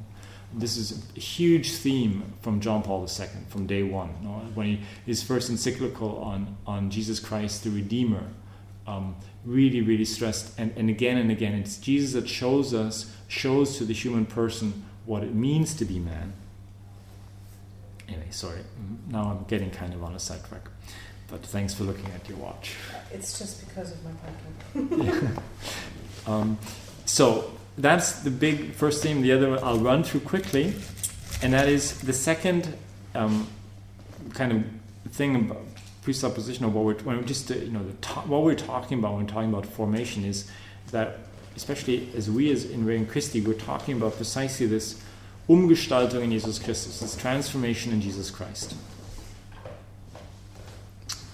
This 0.53 0.77
is 0.77 1.05
a 1.15 1.19
huge 1.19 1.71
theme 1.71 2.33
from 2.41 2.59
John 2.59 2.83
Paul 2.83 3.07
II 3.07 3.27
from 3.47 3.65
day 3.65 3.83
one. 3.83 4.13
You 4.21 4.27
know? 4.27 4.33
When 4.53 4.67
he, 4.67 4.81
his 5.05 5.23
first 5.23 5.49
encyclical 5.49 6.17
on, 6.19 6.57
on 6.67 6.89
Jesus 6.89 7.19
Christ 7.19 7.63
the 7.63 7.69
Redeemer, 7.69 8.23
um, 8.87 9.15
really, 9.43 9.81
really 9.81 10.05
stressed, 10.05 10.57
and, 10.59 10.73
and 10.77 10.89
again 10.89 11.17
and 11.17 11.31
again, 11.31 11.53
it's 11.53 11.77
Jesus 11.77 12.13
that 12.13 12.29
shows 12.29 12.73
us, 12.73 13.11
shows 13.27 13.77
to 13.77 13.85
the 13.85 13.93
human 13.93 14.25
person 14.25 14.85
what 15.05 15.23
it 15.23 15.33
means 15.33 15.73
to 15.75 15.85
be 15.85 15.99
man. 15.99 16.33
Anyway, 18.07 18.27
sorry, 18.29 18.59
now 19.09 19.23
I'm 19.23 19.45
getting 19.45 19.71
kind 19.71 19.93
of 19.93 20.03
on 20.03 20.13
a 20.15 20.19
sidetrack. 20.19 20.69
But 21.27 21.43
thanks 21.43 21.73
for 21.73 21.83
looking 21.83 22.05
at 22.13 22.27
your 22.29 22.37
watch. 22.37 22.75
It's 23.11 23.39
just 23.39 23.67
because 23.67 23.91
of 23.91 24.03
my 24.03 24.11
parking. 24.11 25.05
yeah. 25.05 25.39
um, 26.31 26.59
so 27.05 27.51
that's 27.77 28.19
the 28.21 28.29
big 28.29 28.73
first 28.73 29.01
theme. 29.01 29.21
The 29.21 29.31
other 29.31 29.49
one 29.49 29.59
I'll 29.63 29.79
run 29.79 30.03
through 30.03 30.21
quickly, 30.21 30.75
and 31.41 31.53
that 31.53 31.67
is 31.67 31.99
the 32.01 32.13
second 32.13 32.77
um, 33.15 33.47
kind 34.33 34.51
of 34.51 35.11
thing 35.13 35.35
about 35.35 35.65
presupposition 36.05 36.63
of 36.63 36.73
what 36.73 36.85
we're 36.85 36.95
when 37.03 37.17
we 37.17 37.25
just 37.25 37.51
uh, 37.51 37.55
you 37.55 37.71
know 37.71 37.83
to- 38.01 38.19
what 38.31 38.43
we're 38.43 38.55
talking 38.55 38.99
about 38.99 39.15
when 39.15 39.27
talking 39.27 39.49
about 39.49 39.65
formation 39.65 40.23
is 40.23 40.49
that 40.91 41.17
especially 41.55 42.09
as 42.15 42.29
we 42.29 42.51
as 42.51 42.63
in 42.63 42.85
Regnum 42.85 43.07
Christi 43.07 43.41
we're 43.41 43.53
talking 43.53 43.97
about 43.97 44.15
precisely 44.15 44.67
this 44.67 45.01
Umgestaltung 45.49 46.23
in 46.23 46.31
Jesus 46.31 46.57
Christus, 46.57 46.99
this 47.01 47.15
transformation 47.15 47.91
in 47.91 48.01
Jesus 48.01 48.31
Christ. 48.31 48.75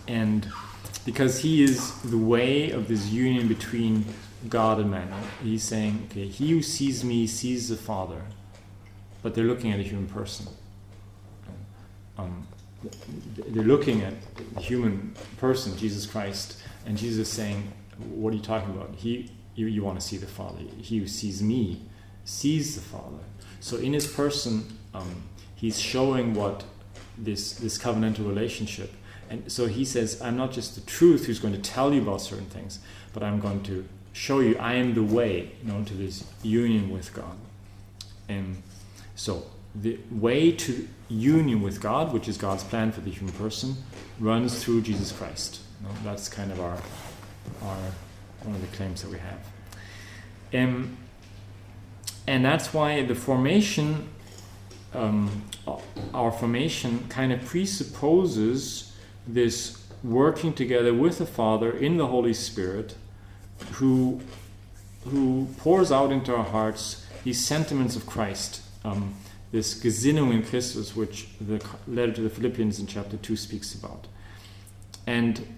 And 0.07 0.47
because 1.05 1.39
he 1.39 1.63
is 1.63 1.93
the 2.01 2.17
way 2.17 2.71
of 2.71 2.89
this 2.89 3.10
union 3.10 3.47
between 3.47 4.05
God 4.49 4.79
and 4.79 4.91
man, 4.91 5.13
he's 5.41 5.63
saying, 5.63 6.07
okay, 6.12 6.27
he 6.27 6.51
who 6.51 6.62
sees 6.62 7.05
me 7.05 7.25
sees 7.25 7.69
the 7.69 7.77
Father, 7.77 8.21
but 9.23 9.34
they're 9.34 9.45
looking 9.45 9.71
at 9.71 9.79
a 9.79 9.84
human 9.84 10.07
person. 10.07 10.47
Um, 12.17 12.47
they're 13.36 13.63
looking 13.63 14.02
at 14.02 14.13
the 14.36 14.60
human 14.60 15.15
person, 15.38 15.78
Jesus 15.78 16.06
Christ, 16.06 16.62
and 16.86 16.98
Jesus 16.98 17.28
is 17.28 17.34
saying, 17.34 17.72
What 17.98 18.34
are 18.34 18.36
you 18.36 18.41
talking 18.41 18.72
about? 18.72 18.96
He, 18.96 19.32
you, 19.56 19.67
you 19.67 19.84
want 19.84 20.00
to 20.00 20.06
see 20.06 20.17
the 20.17 20.28
Father. 20.28 20.60
He 20.78 20.98
who 21.00 21.08
sees 21.08 21.44
me 21.44 21.82
sees 22.26 22.76
the 22.76 22.82
Father. 22.82 23.24
So 23.60 23.78
in 23.78 23.94
his 23.94 24.08
person, 24.08 24.78
um, 24.94 25.24
he's 25.56 25.80
showing 25.80 26.34
what 26.34 26.63
this, 27.17 27.54
this 27.54 27.78
covenantal 27.78 28.28
relationship 28.28 28.91
and 29.32 29.50
so 29.50 29.67
he 29.67 29.86
says, 29.86 30.22
I'm 30.22 30.36
not 30.36 30.52
just 30.52 30.76
the 30.76 30.82
truth 30.82 31.26
who's 31.26 31.39
going 31.39 31.54
to 31.54 31.62
tell 31.62 31.94
you 31.94 32.02
about 32.02 32.20
certain 32.20 32.48
things, 32.48 32.80
but 33.13 33.24
I'm 33.24 33.39
going 33.39 33.63
to 33.63 33.88
show 34.12 34.41
you 34.41 34.58
I 34.58 34.74
am 34.74 34.94
the 34.94 35.04
way 35.04 35.54
you 35.63 35.72
know, 35.72 35.86
to 35.86 35.94
this 35.94 36.26
union 36.44 36.89
with 36.89 37.13
God. 37.13 37.38
And 38.28 38.62
so 39.15 39.46
the 39.73 39.99
way 40.10 40.51
to 40.51 40.88
union 41.10 41.62
with 41.62 41.81
God, 41.81 42.13
which 42.13 42.27
is 42.27 42.38
God's 42.38 42.63
plan 42.63 42.91
for 42.91 43.01
the 43.01 43.12
human 43.12 43.34
person, 43.36 43.75
runs 44.19 44.63
through 44.63 44.81
Jesus 44.81 45.12
Christ. 45.12 45.62
That's 46.03 46.29
kind 46.29 46.51
of 46.51 46.60
our, 46.60 46.77
our 47.63 47.77
one 48.43 48.55
of 48.55 48.62
the 48.62 48.75
claims 48.75 49.01
that 49.01 49.12
we 49.12 49.19
have. 49.19 49.39
Um, 50.53 50.97
and 52.27 52.45
that's 52.45 52.73
why 52.73 53.01
the 53.03 53.15
formation, 53.15 54.10
um, 54.93 55.43
our 56.13 56.31
formation 56.31 57.07
kind 57.10 57.31
of 57.31 57.43
presupposes 57.45 58.95
this 59.27 59.81
working 60.03 60.53
together 60.53 60.93
with 60.93 61.19
the 61.19 61.25
Father 61.25 61.71
in 61.71 61.97
the 61.97 62.07
Holy 62.07 62.34
Spirit, 62.34 62.95
who, 63.73 64.19
who 65.05 65.47
pours 65.57 65.91
out 65.91 66.12
into 66.12 66.36
our 66.36 66.43
hearts 66.43 67.05
these 67.23 67.43
sentiments 67.43 67.95
of 67.95 68.05
Christ, 68.05 68.62
um, 68.84 69.13
this 69.51 69.73
Gesinnung 69.73 70.33
in 70.33 70.43
Christus, 70.43 70.95
which 70.95 71.27
the 71.39 71.63
letter 71.87 72.13
to 72.13 72.21
the 72.21 72.29
Philippians 72.29 72.79
in 72.79 72.87
chapter 72.87 73.17
2 73.17 73.35
speaks 73.35 73.75
about. 73.75 74.07
And 75.05 75.57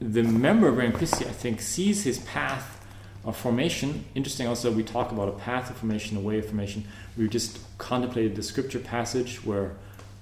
the 0.00 0.22
member 0.22 0.68
of 0.68 0.76
Regnum 0.76 0.96
Christi, 0.96 1.26
I 1.26 1.32
think, 1.32 1.60
sees 1.60 2.04
his 2.04 2.18
path 2.18 2.84
of 3.24 3.36
formation. 3.36 4.04
Interesting 4.14 4.46
also, 4.46 4.72
we 4.72 4.82
talk 4.82 5.12
about 5.12 5.28
a 5.28 5.32
path 5.32 5.70
of 5.70 5.76
formation, 5.76 6.16
a 6.16 6.20
way 6.20 6.38
of 6.38 6.46
formation. 6.46 6.84
We 7.16 7.28
just 7.28 7.58
contemplated 7.78 8.34
the 8.34 8.42
scripture 8.42 8.78
passage 8.78 9.44
where, 9.44 9.72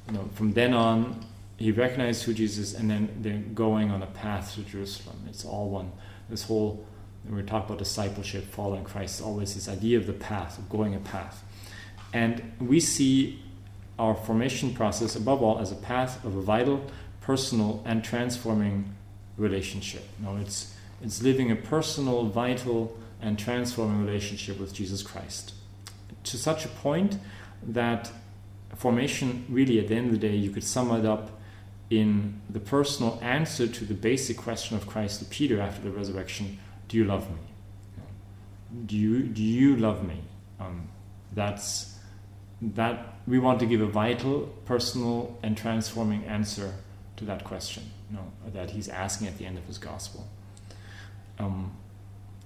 you 0.08 0.14
know, 0.14 0.28
from 0.34 0.52
then 0.52 0.74
on, 0.74 1.24
he 1.56 1.72
recognized 1.72 2.24
who 2.24 2.34
Jesus 2.34 2.74
and 2.74 2.90
then 2.90 3.08
they're 3.20 3.38
going 3.54 3.90
on 3.90 4.02
a 4.02 4.06
path 4.06 4.54
to 4.54 4.62
Jerusalem. 4.62 5.16
It's 5.28 5.44
all 5.44 5.70
one. 5.70 5.92
This 6.28 6.44
whole, 6.44 6.84
when 7.24 7.36
we 7.36 7.42
talk 7.42 7.66
about 7.66 7.78
discipleship, 7.78 8.44
following 8.44 8.84
Christ, 8.84 9.22
always 9.22 9.54
this 9.54 9.68
idea 9.68 9.98
of 9.98 10.06
the 10.06 10.12
path, 10.12 10.58
of 10.58 10.68
going 10.68 10.94
a 10.94 11.00
path. 11.00 11.42
And 12.12 12.53
we 12.61 12.81
see 12.81 13.42
our 13.99 14.14
formation 14.14 14.73
process, 14.73 15.16
above 15.16 15.42
all, 15.42 15.59
as 15.59 15.73
a 15.73 15.77
path 15.77 16.25
of 16.25 16.37
a 16.37 16.40
vital, 16.40 16.85
personal, 17.21 17.83
and 17.85 18.05
transforming 18.05 18.94
relationship. 19.37 20.05
Know, 20.21 20.37
it's, 20.37 20.75
it's 21.03 21.23
living 21.23 21.51
a 21.51 21.57
personal, 21.57 22.27
vital, 22.27 22.97
and 23.21 23.38
transforming 23.38 24.07
relationship 24.07 24.59
with 24.59 24.73
Jesus 24.73 25.03
Christ. 25.03 25.53
To 26.25 26.37
such 26.37 26.64
a 26.64 26.68
point 26.68 27.18
that 27.62 28.11
formation, 28.77 29.44
really, 29.49 29.81
at 29.81 29.88
the 29.88 29.97
end 29.97 30.07
of 30.07 30.12
the 30.21 30.29
day, 30.29 30.37
you 30.37 30.51
could 30.51 30.64
sum 30.64 30.92
it 30.92 31.05
up 31.05 31.31
in 31.90 32.40
the 32.51 32.61
personal 32.61 33.18
answer 33.23 33.66
to 33.66 33.85
the 33.85 33.94
basic 33.94 34.37
question 34.37 34.77
of 34.77 34.87
Christ 34.87 35.21
to 35.21 35.25
Peter 35.25 35.61
after 35.61 35.83
the 35.83 35.90
resurrection 35.90 36.59
Do 36.87 36.97
you 36.97 37.05
love 37.05 37.29
me? 37.31 37.40
Do 38.87 38.97
you, 38.97 39.23
do 39.23 39.42
you 39.42 39.77
love 39.77 40.07
me? 40.07 40.21
Um, 40.61 40.88
that's 41.33 41.97
that 42.61 43.14
we 43.27 43.38
want 43.38 43.61
to 43.61 43.66
give 43.66 43.81
a 43.81 43.87
vital, 43.87 44.53
personal, 44.64 45.38
and 45.42 45.57
transforming 45.57 46.25
answer 46.25 46.75
to 47.16 47.25
that 47.25 47.44
question 47.44 47.85
you 48.11 48.16
know, 48.16 48.33
that 48.53 48.71
he's 48.71 48.88
asking 48.88 49.29
at 49.29 49.38
the 49.38 49.47
end 49.47 49.59
of 49.59 49.64
his 49.64 49.79
gospel. 49.79 50.27
Um, 51.38 51.73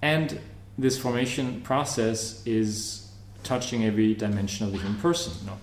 and 0.03 0.41
this 0.77 0.99
formation 0.99 1.61
process 1.63 2.45
is 2.47 3.11
touching 3.43 3.85
every 3.85 4.15
dimension 4.15 4.67
of 4.67 4.73
the 4.73 4.79
human 4.79 4.99
person 5.01 5.33
you 5.41 5.47
know, 5.47 5.59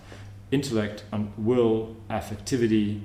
intellect, 0.50 1.04
and 1.12 1.32
will, 1.36 1.96
affectivity, 2.08 3.00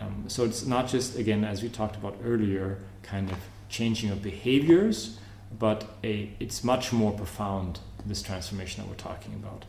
um, 0.00 0.24
so 0.28 0.44
it's 0.44 0.66
not 0.66 0.88
just, 0.88 1.16
again, 1.16 1.44
as 1.44 1.62
we 1.62 1.68
talked 1.68 1.96
about 1.96 2.16
earlier, 2.24 2.78
kind 3.02 3.30
of 3.30 3.38
changing 3.68 4.10
of 4.10 4.22
behaviors, 4.22 5.18
but 5.58 5.84
a, 6.04 6.30
it's 6.38 6.62
much 6.62 6.92
more 6.92 7.12
profound, 7.12 7.80
this 8.04 8.22
transformation 8.22 8.82
that 8.82 8.88
we're 8.88 8.96
talking 8.96 9.34
about, 9.34 9.64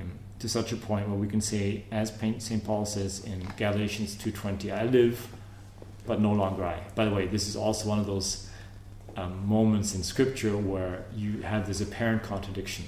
um, 0.00 0.12
to 0.38 0.48
such 0.48 0.72
a 0.72 0.76
point 0.76 1.08
where 1.08 1.18
we 1.18 1.26
can 1.26 1.40
say, 1.40 1.84
as 1.90 2.12
St. 2.38 2.64
Paul 2.64 2.84
says 2.84 3.24
in 3.24 3.46
Galatians 3.56 4.16
2.20, 4.16 4.76
I 4.76 4.84
live, 4.84 5.28
but 6.06 6.20
no 6.20 6.32
longer 6.32 6.64
I. 6.64 6.80
By 6.94 7.04
the 7.04 7.10
way, 7.10 7.26
this 7.26 7.48
is 7.48 7.56
also 7.56 7.88
one 7.88 7.98
of 7.98 8.06
those 8.06 8.48
um, 9.16 9.46
moments 9.48 9.94
in 9.94 10.02
Scripture 10.02 10.56
where 10.56 11.06
you 11.14 11.42
have 11.42 11.66
this 11.66 11.80
apparent 11.80 12.22
contradiction, 12.22 12.84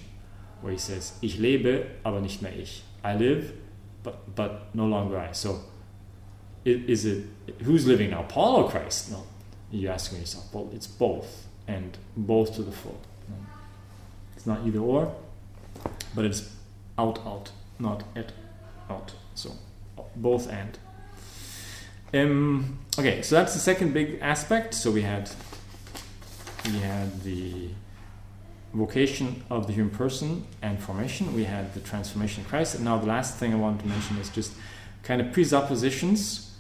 where 0.60 0.72
he 0.72 0.78
says, 0.78 1.12
Ich 1.22 1.38
lebe, 1.38 1.86
aber 2.04 2.20
nicht 2.20 2.42
mehr 2.42 2.52
ich. 2.52 2.82
I 3.02 3.14
live, 3.14 3.54
but, 4.02 4.34
but 4.34 4.74
no 4.74 4.86
longer 4.86 5.18
I. 5.18 5.32
So 5.32 5.60
is 6.64 7.04
it 7.04 7.24
who's 7.62 7.86
living 7.86 8.10
now, 8.10 8.22
Paul 8.22 8.64
or 8.64 8.70
Christ? 8.70 9.10
No, 9.10 9.24
you're 9.70 9.92
asking 9.92 10.20
yourself. 10.20 10.52
Well, 10.52 10.68
it's 10.72 10.86
both, 10.86 11.46
and 11.66 11.96
both 12.16 12.54
to 12.56 12.62
the 12.62 12.72
full. 12.72 13.00
It's 14.36 14.46
not 14.46 14.66
either 14.66 14.78
or, 14.78 15.14
but 16.14 16.24
it's 16.24 16.54
out 16.98 17.24
out, 17.26 17.50
not 17.78 18.04
at 18.16 18.32
out. 18.90 19.12
So 19.34 19.52
both 20.16 20.48
and. 20.48 20.78
Um, 22.12 22.78
okay, 22.98 23.22
so 23.22 23.37
that's 23.37 23.54
the 23.54 23.61
second 23.61 23.92
big 23.92 24.18
aspect. 24.20 24.74
So 24.74 24.90
we 24.90 25.02
had 25.02 25.30
we 26.64 26.78
had 26.80 27.22
the 27.22 27.68
vocation 28.72 29.42
of 29.50 29.66
the 29.66 29.72
human 29.72 29.94
person 29.94 30.44
and 30.62 30.80
formation. 30.80 31.34
We 31.34 31.44
had 31.44 31.74
the 31.74 31.80
transformation 31.80 32.44
of 32.44 32.48
Christ, 32.48 32.74
and 32.74 32.84
now 32.84 32.98
the 32.98 33.06
last 33.06 33.37
thing 33.37 33.52
I 33.52 33.56
want 33.56 33.80
to 33.80 33.87
mention 33.87 34.16
is 34.18 34.28
just 34.28 34.52
kind 35.02 35.20
of 35.20 35.32
presuppositions 35.32 36.56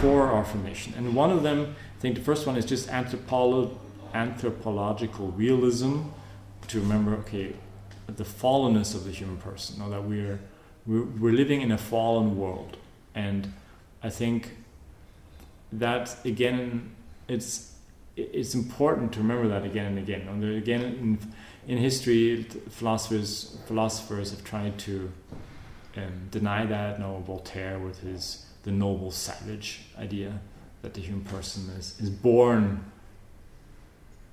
for 0.00 0.28
our 0.28 0.44
formation. 0.44 0.94
And 0.96 1.14
one 1.14 1.30
of 1.30 1.42
them, 1.42 1.74
I 1.96 2.00
think 2.00 2.14
the 2.14 2.22
first 2.22 2.46
one 2.46 2.56
is 2.56 2.64
just 2.64 2.88
anthropolo- 2.88 3.76
anthropological 4.14 5.28
realism 5.32 6.02
to 6.68 6.80
remember, 6.80 7.14
okay, 7.16 7.54
the 8.16 8.24
fallenness 8.24 8.94
of 8.94 9.04
the 9.04 9.10
human 9.10 9.36
person, 9.36 9.78
know 9.78 9.90
that 9.90 10.04
we're, 10.04 10.40
we're, 10.86 11.04
we're 11.04 11.32
living 11.32 11.60
in 11.60 11.72
a 11.72 11.78
fallen 11.78 12.36
world. 12.36 12.76
And 13.14 13.52
I 14.02 14.10
think 14.10 14.56
that, 15.72 16.16
again, 16.24 16.90
it's, 17.28 17.72
it's 18.16 18.54
important 18.54 19.12
to 19.12 19.20
remember 19.20 19.48
that 19.48 19.64
again 19.64 19.86
and 19.86 19.98
again. 19.98 20.26
And 20.28 20.56
again, 20.56 20.82
in 20.82 21.18
in 21.66 21.78
history, 21.78 22.42
philosophers 22.70 23.56
philosophers 23.66 24.30
have 24.30 24.42
tried 24.44 24.78
to 24.80 25.12
um, 25.96 26.28
deny 26.30 26.66
that. 26.66 26.98
No, 26.98 27.22
Voltaire 27.26 27.78
with 27.78 28.00
his 28.00 28.46
the 28.62 28.72
noble 28.72 29.10
savage 29.10 29.82
idea 29.98 30.40
that 30.82 30.94
the 30.94 31.00
human 31.00 31.24
person 31.24 31.70
is 31.78 31.98
is 32.00 32.10
born 32.10 32.84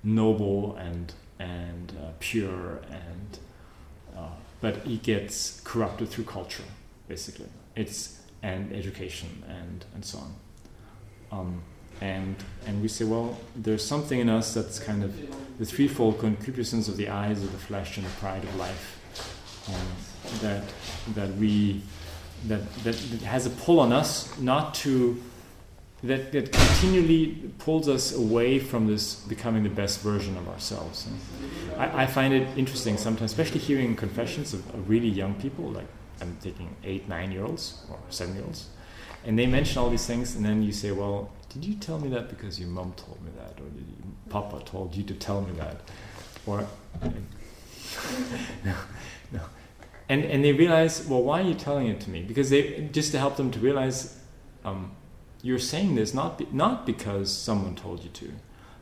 noble 0.02 0.76
and 0.76 1.12
and 1.38 1.92
uh, 2.02 2.10
pure 2.18 2.80
and 2.90 3.38
uh, 4.16 4.28
but 4.60 4.86
it 4.86 5.02
gets 5.02 5.60
corrupted 5.60 6.08
through 6.08 6.24
culture 6.24 6.64
basically. 7.08 7.48
It's 7.74 8.20
and 8.42 8.72
education 8.72 9.44
and 9.48 9.84
and 9.94 10.04
so 10.04 10.18
on. 10.18 10.34
Um, 11.30 11.62
and 12.00 12.36
and 12.66 12.80
we 12.80 12.88
say 12.88 13.04
well 13.04 13.36
there's 13.56 13.84
something 13.84 14.20
in 14.20 14.28
us 14.28 14.54
that's 14.54 14.78
kind 14.78 15.02
of 15.02 15.12
the 15.58 15.66
threefold 15.66 16.20
concupiscence 16.20 16.88
of 16.88 16.96
the 16.96 17.08
eyes 17.08 17.42
of 17.42 17.50
the 17.50 17.58
flesh 17.58 17.96
and 17.96 18.06
the 18.06 18.10
pride 18.10 18.44
of 18.44 18.54
life 18.56 19.00
um, 19.68 20.38
that 20.40 20.64
that 21.14 21.34
we 21.36 21.82
that, 22.46 22.72
that 22.84 22.94
that 22.94 23.22
has 23.22 23.46
a 23.46 23.50
pull 23.50 23.80
on 23.80 23.92
us 23.92 24.38
not 24.38 24.74
to 24.74 25.20
that, 26.02 26.30
that 26.32 26.52
continually 26.52 27.50
pulls 27.58 27.88
us 27.88 28.14
away 28.14 28.58
from 28.58 28.86
this 28.86 29.16
becoming 29.16 29.64
the 29.64 29.68
best 29.68 30.00
version 30.00 30.36
of 30.36 30.48
ourselves. 30.48 31.08
I, 31.76 32.04
I, 32.04 32.06
find 32.06 32.32
it 32.32 32.46
interesting 32.56 32.96
sometimes, 32.96 33.32
especially 33.32 33.58
hearing 33.58 33.96
confessions 33.96 34.54
of, 34.54 34.60
of, 34.74 34.88
really 34.88 35.08
young 35.08 35.34
people, 35.34 35.64
like 35.64 35.88
I'm 36.20 36.36
taking 36.40 36.74
eight, 36.84 37.08
nine 37.08 37.32
year 37.32 37.44
olds 37.44 37.82
or 37.90 37.98
seven 38.10 38.36
year 38.36 38.44
olds, 38.44 38.68
and 39.24 39.36
they 39.36 39.46
mention 39.46 39.78
all 39.78 39.90
these 39.90 40.06
things, 40.06 40.36
and 40.36 40.44
then 40.44 40.62
you 40.62 40.72
say, 40.72 40.92
Well, 40.92 41.32
did 41.48 41.64
you 41.64 41.74
tell 41.74 41.98
me 41.98 42.08
that 42.10 42.28
because 42.28 42.60
your 42.60 42.68
mom 42.68 42.92
told 42.92 43.20
me 43.24 43.32
that, 43.36 43.60
or 43.60 43.68
did 43.70 43.86
you, 43.88 43.96
Papa 44.28 44.62
told 44.64 44.94
you 44.94 45.02
to 45.02 45.14
tell 45.14 45.40
me 45.40 45.52
that? 45.58 45.80
Or, 46.46 46.66
no, 48.64 48.74
no. 49.32 49.40
And, 50.08 50.24
and 50.24 50.44
they 50.44 50.52
realize, 50.52 51.06
well, 51.06 51.22
why 51.22 51.42
are 51.42 51.44
you 51.44 51.54
telling 51.54 51.88
it 51.88 52.00
to 52.00 52.10
me? 52.10 52.22
Because 52.22 52.48
they 52.48 52.88
just 52.92 53.12
to 53.12 53.18
help 53.18 53.36
them 53.36 53.50
to 53.50 53.58
realize 53.58 54.18
um, 54.64 54.92
you're 55.42 55.58
saying 55.58 55.94
this 55.94 56.14
not 56.14 56.38
be, 56.38 56.48
not 56.52 56.86
because 56.86 57.32
someone 57.32 57.74
told 57.74 58.02
you 58.02 58.10
to, 58.10 58.32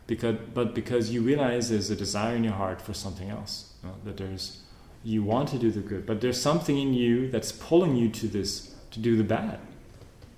because 0.07 0.37
but 0.53 0.73
because 0.73 1.11
you 1.11 1.21
realize 1.21 1.69
there's 1.69 1.89
a 1.89 1.95
desire 1.95 2.35
in 2.35 2.43
your 2.43 2.53
heart 2.53 2.81
for 2.81 2.93
something 2.93 3.29
else. 3.29 3.73
You 3.83 3.89
know, 3.89 3.95
that 4.05 4.17
there's 4.17 4.61
you 5.03 5.23
want 5.23 5.49
to 5.49 5.59
do 5.59 5.71
the 5.71 5.81
good, 5.81 6.05
but 6.05 6.21
there's 6.21 6.41
something 6.41 6.77
in 6.77 6.93
you 6.93 7.29
that's 7.29 7.51
pulling 7.51 7.95
you 7.95 8.09
to 8.09 8.27
this 8.27 8.75
to 8.91 8.99
do 8.99 9.15
the 9.15 9.23
bad. 9.23 9.59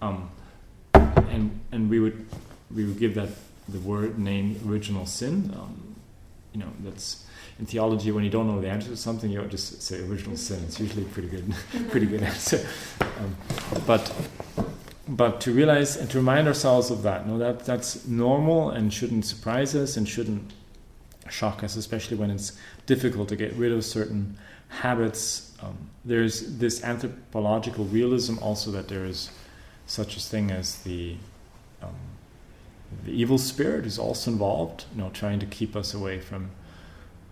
Um, 0.02 0.30
and 0.94 1.60
and 1.72 1.90
we 1.90 2.00
would 2.00 2.26
we 2.74 2.86
would 2.86 3.00
give 3.00 3.16
that 3.16 3.30
the 3.68 3.80
word 3.80 4.20
name 4.20 4.60
original 4.68 5.06
sin. 5.06 5.52
Um, 5.56 5.96
you 6.54 6.60
know 6.60 6.72
that's 6.84 7.26
in 7.60 7.66
theology 7.66 8.12
when 8.12 8.24
you 8.24 8.30
don't 8.30 8.48
know 8.48 8.60
the 8.60 8.70
answer 8.70 8.90
to 8.90 8.98
something 8.98 9.30
you 9.30 9.44
just 9.46 9.82
say 9.82 10.02
original 10.06 10.38
sin. 10.38 10.64
It's 10.66 10.80
usually 10.80 11.04
pretty 11.06 11.28
good, 11.28 11.54
pretty 11.90 12.06
good 12.06 12.24
answer. 12.24 12.66
Um, 13.02 13.36
but 13.86 14.12
but 15.10 15.42
to 15.42 15.52
realize 15.52 15.98
and 15.98 16.10
to 16.12 16.20
remind 16.20 16.48
ourselves 16.48 16.92
of 16.92 17.02
that, 17.02 17.28
no, 17.28 17.40
that 17.40 17.66
that's 17.66 18.06
normal 18.08 18.70
and 18.70 18.94
shouldn't 18.94 19.26
surprise 19.26 19.76
us 19.76 19.98
and 19.98 20.08
shouldn't 20.08 20.54
shock 21.30 21.64
us, 21.64 21.76
especially 21.76 22.16
when 22.16 22.30
it's 22.30 22.54
difficult 22.86 23.28
to 23.30 23.36
get 23.36 23.54
rid 23.54 23.72
of 23.72 23.84
certain 23.84 24.38
habits. 24.68 25.58
Um, 25.62 25.76
there's 26.06 26.58
this 26.58 26.84
anthropological 26.84 27.86
realism 27.86 28.38
also 28.40 28.70
that 28.72 28.88
there 28.88 29.06
is 29.06 29.32
such 29.88 30.16
a 30.16 30.20
thing 30.20 30.52
as 30.52 30.78
the 30.84 31.18
um, 31.82 31.96
the 33.06 33.12
evil 33.12 33.38
spirit 33.38 33.86
is 33.86 33.98
also 33.98 34.32
involved, 34.32 34.86
you 34.94 35.02
know, 35.02 35.10
trying 35.10 35.40
to 35.40 35.46
keep 35.48 35.76
us 35.76 35.94
away 35.94 36.20
from 36.20 36.52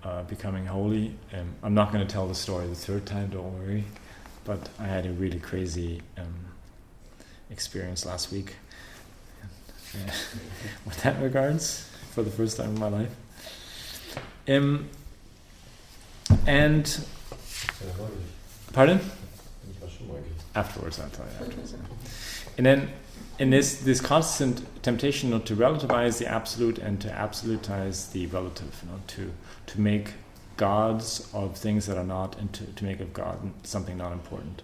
uh, 0.03 0.23
becoming 0.23 0.65
holy. 0.65 1.13
And 1.31 1.53
I'm 1.61 1.73
not 1.73 1.91
going 1.91 2.05
to 2.05 2.11
tell 2.11 2.27
the 2.27 2.35
story 2.35 2.67
the 2.67 2.75
third 2.75 3.05
time, 3.05 3.29
don't 3.29 3.59
worry. 3.59 3.83
But 4.45 4.69
I 4.79 4.85
had 4.85 5.05
a 5.05 5.11
really 5.11 5.39
crazy. 5.39 6.01
Um, 6.17 6.46
experience 7.49 8.05
last 8.05 8.31
week. 8.31 8.55
With 10.85 11.01
that 11.03 11.21
regards, 11.21 11.89
for 12.11 12.21
the 12.21 12.29
first 12.29 12.57
time 12.57 12.75
in 12.75 12.79
my 12.79 12.89
life. 12.89 13.15
Um, 14.47 14.89
and 16.45 17.05
pardon? 18.73 18.99
Afterwards, 20.55 20.99
I'll 20.99 21.09
tell 21.09 21.25
you 21.25 21.45
afterwards. 21.45 21.73
Yeah. 21.73 21.79
And 22.57 22.65
then 22.65 22.89
in 23.39 23.51
this 23.51 23.77
this 23.81 24.01
constant 24.01 24.65
temptation 24.83 25.29
not 25.29 25.45
to 25.45 25.55
relativize 25.55 26.17
the 26.17 26.27
absolute 26.27 26.79
and 26.79 26.99
to 27.01 27.09
absolutize 27.09 28.11
the 28.11 28.25
relative, 28.27 28.81
you 28.83 28.91
know, 28.91 28.99
to 29.07 29.31
to 29.67 29.79
make 29.79 30.13
gods 30.57 31.29
of 31.33 31.55
things 31.55 31.85
that 31.85 31.97
are 31.97 32.03
not 32.03 32.37
and 32.39 32.51
to, 32.51 32.65
to 32.65 32.83
make 32.83 32.99
of 32.99 33.13
God 33.13 33.51
something 33.63 33.97
not 33.97 34.11
important. 34.11 34.63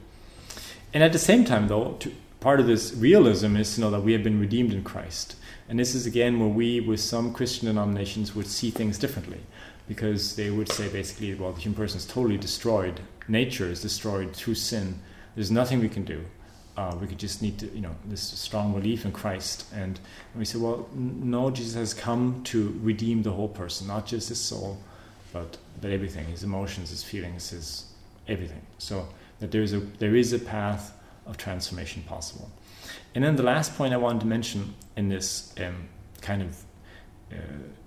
And 0.94 1.04
at 1.04 1.14
the 1.14 1.20
same 1.20 1.46
time 1.46 1.68
though, 1.68 1.94
to 2.00 2.12
part 2.44 2.60
of 2.60 2.68
this 2.68 2.94
realism 2.96 3.56
is 3.56 3.74
to 3.74 3.82
know 3.82 3.90
that 3.90 4.04
we 4.04 4.12
have 4.12 4.22
been 4.22 4.38
redeemed 4.38 4.74
in 4.74 4.84
Christ. 4.84 5.38
And 5.70 5.80
this 5.80 5.96
is 5.96 6.06
again 6.06 6.42
where 6.42 6.50
we, 6.50 6.82
with 6.82 7.00
some 7.00 7.34
Christian 7.34 7.68
denominations, 7.68 8.36
would 8.36 8.48
see 8.48 8.70
things 8.70 9.00
differently. 9.00 9.40
Because 9.88 10.36
they 10.36 10.50
would 10.50 10.70
say 10.70 10.90
basically, 10.90 11.34
well, 11.36 11.54
the 11.54 11.62
human 11.62 11.78
person 11.78 11.98
is 11.98 12.06
totally 12.06 12.38
destroyed. 12.38 13.00
Nature 13.30 13.70
is 13.70 13.82
destroyed 13.82 14.36
through 14.36 14.56
sin. 14.56 15.00
There's 15.36 15.52
nothing 15.52 15.80
we 15.80 15.88
can 15.88 16.04
do. 16.04 16.26
Uh, 16.76 16.98
we 17.00 17.08
could 17.08 17.18
just 17.18 17.42
need 17.42 17.58
to, 17.60 17.68
you 17.68 17.80
know, 17.82 17.96
this 18.06 18.22
strong 18.22 18.74
belief 18.74 19.06
in 19.06 19.14
Christ. 19.14 19.66
And, 19.74 19.98
and 20.34 20.40
we 20.40 20.44
say, 20.44 20.58
well, 20.58 20.90
no, 20.94 21.50
Jesus 21.50 21.76
has 21.76 21.94
come 21.94 22.42
to 22.46 22.78
redeem 22.82 23.24
the 23.24 23.32
whole 23.32 23.48
person, 23.48 23.88
not 23.88 24.06
just 24.06 24.28
his 24.28 24.40
soul, 24.40 24.80
but, 25.32 25.58
but 25.80 25.92
everything 25.92 26.26
his 26.26 26.44
emotions, 26.44 26.90
his 26.90 27.04
feelings, 27.04 27.52
his 27.52 27.86
everything. 28.28 28.62
So 28.80 29.08
that 29.40 29.52
there 29.52 29.62
is 29.62 29.74
a, 29.74 29.80
there 29.80 30.16
is 30.16 30.34
a 30.34 30.40
path 30.40 30.94
of 31.26 31.38
transformation 31.38 32.04
possible. 32.04 32.50
And 33.16 33.24
then 33.24 33.36
the 33.36 33.44
last 33.44 33.76
point 33.76 33.94
I 33.94 33.98
wanted 33.98 34.22
to 34.22 34.28
mention 34.28 34.74
in 34.98 35.10
this 35.10 35.54
um, 35.60 35.88
kind 36.22 36.42
of 36.42 36.64
uh, 37.32 37.36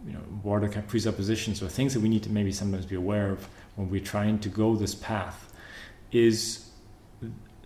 you 0.06 0.12
know 0.12 0.20
border 0.42 0.68
presuppositions 0.88 1.62
or 1.62 1.68
things 1.68 1.94
that 1.94 2.00
we 2.00 2.08
need 2.08 2.22
to 2.22 2.30
maybe 2.30 2.52
sometimes 2.52 2.86
be 2.86 2.96
aware 2.96 3.30
of 3.30 3.48
when 3.76 3.90
we're 3.90 4.00
trying 4.00 4.38
to 4.40 4.48
go 4.48 4.74
this 4.74 4.94
path 4.94 5.52
is 6.12 6.70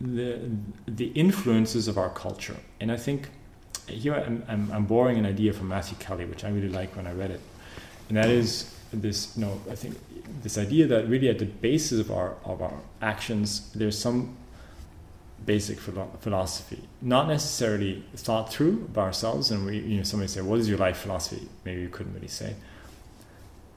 the 0.00 0.50
the 0.86 1.08
influences 1.08 1.88
of 1.88 1.98
our 1.98 2.10
culture. 2.10 2.56
And 2.80 2.90
I 2.90 2.96
think 2.96 3.28
here 3.86 4.14
I'm, 4.14 4.44
I'm, 4.48 4.72
I'm 4.72 4.86
borrowing 4.86 5.18
an 5.18 5.26
idea 5.26 5.52
from 5.52 5.68
Matthew 5.68 5.96
Kelly, 5.98 6.24
which 6.24 6.44
I 6.44 6.48
really 6.50 6.68
like 6.68 6.96
when 6.96 7.06
I 7.06 7.12
read 7.12 7.30
it, 7.30 7.40
and 8.08 8.16
that 8.16 8.28
is 8.28 8.74
this 8.92 9.36
you 9.36 9.44
know 9.44 9.60
I 9.70 9.74
think 9.74 9.96
this 10.42 10.58
idea 10.58 10.86
that 10.86 11.08
really 11.08 11.28
at 11.28 11.38
the 11.38 11.46
basis 11.46 12.00
of 12.00 12.10
our 12.10 12.34
of 12.44 12.62
our 12.62 12.74
actions 13.00 13.70
there's 13.74 13.98
some 13.98 14.36
basic 15.46 15.78
philosophy, 15.78 16.82
not 17.00 17.28
necessarily 17.28 18.04
thought 18.14 18.52
through 18.52 18.88
by 18.92 19.02
ourselves. 19.02 19.50
And 19.50 19.66
we, 19.66 19.78
you 19.78 19.96
know, 19.98 20.02
somebody 20.02 20.28
say, 20.28 20.40
"What 20.40 20.58
is 20.60 20.68
your 20.68 20.78
life 20.78 20.98
philosophy?" 20.98 21.48
Maybe 21.64 21.80
you 21.80 21.88
couldn't 21.88 22.14
really 22.14 22.28
say. 22.28 22.54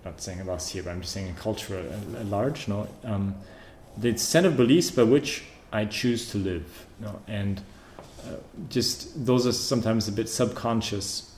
I'm 0.06 0.12
Not 0.12 0.22
saying 0.22 0.42
about 0.42 0.62
here, 0.64 0.84
but 0.84 0.92
I'm 0.92 1.02
just 1.02 1.14
saying 1.14 1.28
in 1.28 1.36
culture 1.36 1.78
at 1.78 2.26
large. 2.26 2.68
No, 2.68 2.88
um, 3.04 3.36
the 3.98 4.18
set 4.18 4.46
of 4.46 4.58
beliefs 4.58 4.92
by 4.92 5.04
which 5.04 5.44
I 5.72 5.86
choose 5.86 6.30
to 6.32 6.38
live. 6.38 6.86
No, 7.00 7.22
and 7.28 7.62
uh, 8.26 8.36
just 8.70 9.26
those 9.26 9.48
are 9.48 9.54
sometimes 9.54 10.08
a 10.08 10.12
bit 10.12 10.30
subconscious. 10.30 11.34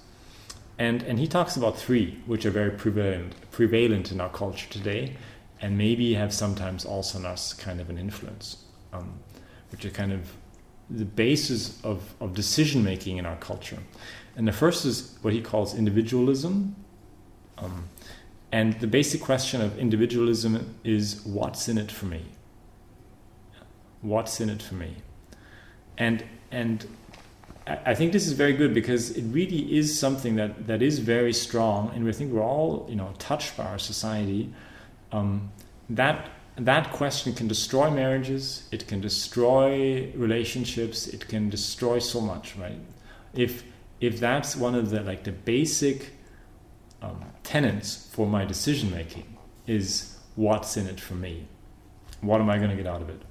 And 0.78 1.04
and 1.04 1.20
he 1.20 1.28
talks 1.28 1.56
about 1.56 1.78
three, 1.78 2.22
which 2.26 2.46
are 2.46 2.52
very 2.52 2.72
prevalent 2.72 3.34
prevalent 3.52 4.12
in 4.12 4.20
our 4.20 4.30
culture 4.30 4.70
today, 4.70 5.16
and 5.62 5.78
maybe 5.78 6.16
have 6.16 6.34
sometimes 6.34 6.86
also 6.86 7.20
on 7.20 7.26
us 7.26 7.54
kind 7.54 7.80
of 7.80 7.90
an 7.90 7.98
influence. 7.98 8.58
Um, 8.92 9.20
which 9.72 9.86
are 9.86 9.90
kind 9.90 10.12
of 10.12 10.32
the 10.90 11.06
basis 11.06 11.82
of, 11.84 12.14
of 12.20 12.34
decision 12.34 12.84
making 12.84 13.18
in 13.18 13.26
our 13.26 13.38
culture. 13.38 13.80
And 14.36 14.48
the 14.48 14.52
first 14.52 14.86
is 14.86 15.18
what 15.22 15.34
he 15.34 15.42
calls 15.42 15.74
individualism. 15.74 16.76
Um, 17.58 17.90
and 18.52 18.80
the 18.80 18.88
basic 18.88 19.22
question 19.22 19.62
of 19.62 19.78
individualism 19.80 20.76
is 20.84 21.22
what's 21.26 21.68
in 21.68 21.78
it 21.78 21.92
for 21.92 22.06
me? 22.06 22.24
What's 24.02 24.40
in 24.40 24.50
it 24.50 24.62
for 24.62 24.76
me? 24.76 24.96
And 25.98 26.24
and 26.52 26.86
I 27.68 27.96
think 27.96 28.12
this 28.14 28.28
is 28.28 28.34
very 28.34 28.54
good 28.54 28.74
because 28.74 29.12
it 29.12 29.24
really 29.24 29.76
is 29.76 29.98
something 30.00 30.36
that, 30.36 30.68
that 30.68 30.84
is 30.84 31.00
very 31.00 31.34
strong, 31.34 31.92
and 31.96 32.06
we 32.06 32.14
think 32.14 32.32
we're 32.32 32.44
all 32.44 32.86
you 32.88 32.96
know 32.96 33.12
touched 33.18 33.58
by 33.58 33.66
our 33.66 33.80
society. 33.80 34.54
Um, 35.12 35.52
that 35.90 36.30
that 36.58 36.92
question 36.92 37.34
can 37.34 37.48
destroy 37.48 37.90
marriages, 37.90 38.68
it 38.72 38.88
can 38.88 39.02
destroy 39.02 40.12
relationships, 40.16 41.08
it 41.08 41.28
can 41.28 41.50
destroy 41.50 42.00
so 42.00 42.22
much, 42.22 42.56
right? 42.56 42.80
If 43.34 43.64
if 44.00 44.20
that's 44.20 44.56
one 44.56 44.76
of 44.76 44.90
the 44.90 45.02
like 45.02 45.24
the 45.24 45.32
basic 45.32 46.12
um, 47.02 47.26
tenets 47.44 48.10
for 48.12 48.26
my 48.26 48.46
decision 48.46 48.92
making 48.92 49.38
is 49.68 50.18
what's 50.36 50.78
in 50.78 50.88
it 50.88 51.00
for 51.00 51.16
me, 51.16 51.48
what 52.22 52.40
am 52.40 52.50
I 52.50 52.58
going 52.58 52.70
to 52.70 52.76
get 52.76 52.88
out 52.88 53.02
of 53.02 53.10
it? 53.10 53.22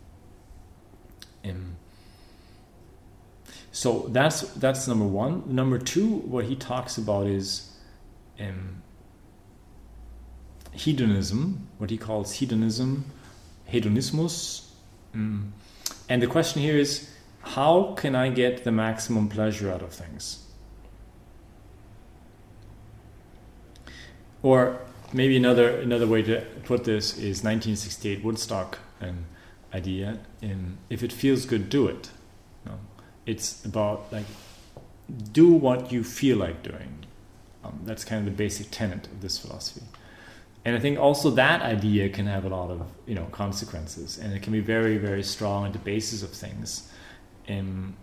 Um, 1.45 1.77
so 3.73 4.07
that's 4.11 4.43
that's 4.55 4.87
number 4.87 5.07
one. 5.07 5.43
Number 5.47 5.79
two, 5.79 6.07
what 6.07 6.45
he 6.45 6.57
talks 6.57 6.99
about 6.99 7.27
is 7.27 7.73
um, 8.39 8.83
hedonism, 10.73 11.69
what 11.79 11.91
he 11.91 11.97
calls 11.97 12.35
hedonism, 12.35 13.11
hedonismus. 13.75 14.71
Mm. 15.15 15.51
And 16.09 16.23
the 16.23 16.27
question 16.27 16.63
here 16.63 16.79
is 16.79 17.11
how 17.43 17.95
can 17.97 18.15
I 18.15 18.31
get 18.31 18.65
the 18.65 18.73
maximum 18.73 19.29
pleasure 19.29 19.71
out 19.71 19.83
of 19.83 19.93
things? 19.93 20.45
Or 24.43 24.81
maybe 25.13 25.37
another 25.37 25.81
another 25.81 26.07
way 26.07 26.23
to 26.23 26.41
put 26.65 26.85
this 26.85 27.13
is 27.13 27.43
1968 27.43 28.25
Woodstock 28.25 28.79
um, 29.01 29.27
idea. 29.73 30.19
In 30.43 30.79
if 30.91 31.03
it 31.03 31.13
feels 31.13 31.47
good, 31.47 31.69
do 31.69 31.87
it. 31.87 32.11
No? 32.67 32.79
It's 33.27 33.65
about 33.65 34.13
like 34.13 34.27
do 35.33 35.53
what 35.53 35.93
you 35.93 36.05
feel 36.05 36.39
like 36.39 36.63
doing. 36.63 37.07
Um, 37.63 37.81
that's 37.85 38.05
kind 38.05 38.19
of 38.19 38.25
the 38.27 38.37
basic 38.37 38.71
tenet 38.71 39.07
of 39.07 39.23
this 39.23 39.39
philosophy. 39.39 39.87
And 40.65 40.75
I 40.75 40.81
think 40.81 40.99
also 40.99 41.31
that 41.31 41.61
idea 41.61 42.09
can 42.09 42.27
have 42.27 42.45
a 42.45 42.49
lot 42.49 42.71
of 42.71 42.83
you 43.07 43.15
know 43.15 43.27
consequences, 43.27 44.19
and 44.19 44.33
it 44.33 44.43
can 44.43 44.53
be 44.53 44.61
very 44.61 44.97
very 44.97 45.23
strong 45.23 45.67
at 45.67 45.73
the 45.73 45.79
basis 45.79 46.23
of 46.23 46.31
things. 46.31 46.91
And 47.47 47.95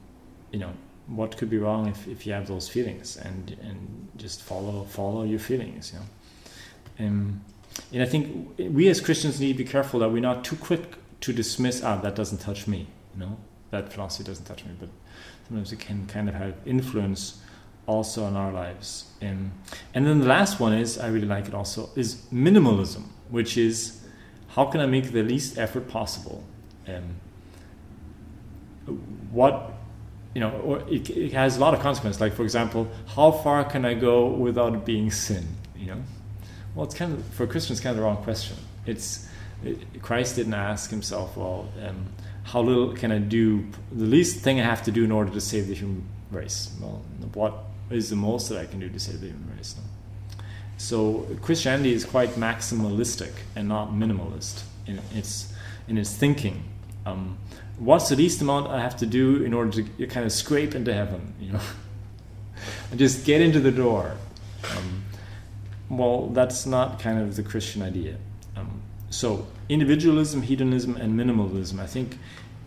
you 0.52 0.60
know 0.60 0.74
what 1.08 1.36
could 1.36 1.50
be 1.50 1.58
wrong 1.58 1.88
if, 1.88 2.08
if 2.08 2.26
you 2.26 2.34
have 2.34 2.47
those 2.47 2.69
feelings 2.69 3.17
and 3.17 3.58
and 3.62 4.08
just 4.17 4.43
follow 4.43 4.84
follow 4.84 5.24
your 5.24 5.39
feelings. 5.39 5.93
You 5.93 6.00
know. 6.00 6.06
Um, 7.00 7.41
and 7.93 8.04
I 8.04 8.06
think 8.06 8.58
we 8.58 8.89
as 8.89 9.02
Christians 9.02 9.39
need 9.39 9.54
to 9.58 9.63
be 9.63 9.69
careful 9.69 10.00
that 10.02 10.10
we're 10.10 10.21
not 10.21 10.43
too 10.43 10.56
quick 10.56 10.95
to 11.21 11.34
dismiss, 11.34 11.84
ah, 11.84 11.97
that 11.97 12.15
doesn't 12.15 12.39
touch 12.39 12.67
me, 12.67 12.88
you 13.13 13.19
know, 13.19 13.38
that 13.69 13.93
philosophy 13.93 14.24
doesn't 14.24 14.45
touch 14.45 14.65
me. 14.65 14.71
But 14.80 14.89
sometimes 15.47 15.71
it 15.71 15.80
can 15.80 16.08
kind 16.08 16.28
of 16.28 16.36
have 16.36 16.56
influence 16.65 17.41
also 17.88 18.28
in 18.28 18.36
our 18.36 18.52
lives. 18.52 19.06
And 19.22 19.52
then 19.94 20.20
the 20.20 20.28
last 20.28 20.60
one 20.60 20.74
is, 20.74 20.98
I 20.98 21.08
really 21.08 21.28
like 21.28 21.48
it 21.48 21.54
also, 21.54 21.89
is 21.96 22.15
minimalism, 22.34 23.04
which 23.30 23.58
is 23.58 24.02
how 24.50 24.65
can 24.65 24.82
I 24.82 24.86
make 24.86 25.12
the 25.12 25.24
least 25.24 25.58
effort 25.58 25.88
possible? 25.88 26.44
Um, 26.88 27.15
what 29.32 29.74
you 30.34 30.39
know, 30.39 30.52
or 30.63 30.80
it, 30.89 31.10
it, 31.10 31.34
has 31.34 31.58
a 31.58 31.60
lot 31.60 31.74
of 31.74 31.82
consequences. 31.82 32.22
Like, 32.22 32.34
for 32.34 32.44
example, 32.44 32.89
how 33.15 33.32
far 33.32 33.65
can 33.65 33.84
I 33.84 33.94
go 33.94 34.28
without 34.28 34.86
being 34.86 35.12
sin? 35.12 35.46
You 35.76 35.88
know, 35.88 36.04
well, 36.74 36.86
it's 36.86 36.96
kind 36.96 37.13
of 37.13 37.26
for 37.34 37.46
Christians, 37.46 37.80
kind 37.80 37.91
of 37.91 37.98
the 37.98 38.04
wrong 38.04 38.24
question. 38.24 38.58
It's 38.86 39.28
it, 39.63 40.02
Christ 40.02 40.38
didn't 40.38 40.54
ask 40.54 40.89
himself, 40.89 41.36
well, 41.36 41.70
um, 41.86 42.06
how 42.44 42.62
little 42.62 42.94
can 42.94 43.12
I 43.12 43.20
do? 43.20 43.67
The 43.91 44.06
least 44.06 44.39
thing 44.39 44.60
I 44.60 44.63
have 44.63 44.84
to 44.84 44.91
do 44.91 45.04
in 45.04 45.12
order 45.12 45.32
to 45.32 45.41
save 45.41 45.67
the 45.67 45.76
human 45.76 46.04
race. 46.32 46.74
Well, 46.82 47.04
what 47.34 47.63
is 47.93 48.10
the 48.10 48.15
most 48.15 48.49
that 48.49 48.58
I 48.58 48.65
can 48.65 48.80
do 48.80 48.89
to 48.89 48.99
save 48.99 49.21
the 49.21 49.32
race? 49.56 49.75
So 50.77 51.27
Christianity 51.41 51.93
is 51.93 52.06
quite 52.06 52.32
maximalistic 52.32 53.32
and 53.56 53.67
not 53.67 53.91
minimalist 53.91 54.63
in 54.88 54.99
its 55.13 55.54
in 55.88 55.97
its 55.97 56.15
thinking. 56.15 56.63
Um, 57.06 57.38
what's 57.77 58.10
the 58.10 58.15
least 58.15 58.41
amount 58.41 58.67
I 58.67 58.82
have 58.82 58.97
to 58.97 59.06
do 59.06 59.43
in 59.43 59.54
order 59.54 59.84
to 59.84 60.08
kind 60.08 60.25
of 60.25 60.32
scrape 60.32 60.73
into 60.73 60.93
heaven? 60.93 61.34
You 61.39 61.54
know, 61.54 61.62
and 62.91 62.99
just 62.99 63.25
get 63.25 63.41
into 63.41 63.60
the 63.60 63.71
door. 63.71 64.17
Um, 64.75 65.04
well, 65.89 66.27
that's 66.27 66.65
not 66.65 66.99
kind 66.99 67.19
of 67.19 67.36
the 67.36 67.43
Christian 67.43 67.82
idea. 67.82 68.15
Um, 68.56 68.82
so, 69.10 69.47
individualism, 69.67 70.41
hedonism, 70.41 70.95
and 70.95 71.19
minimalism. 71.19 71.80
I 71.80 71.88
think 71.88 72.17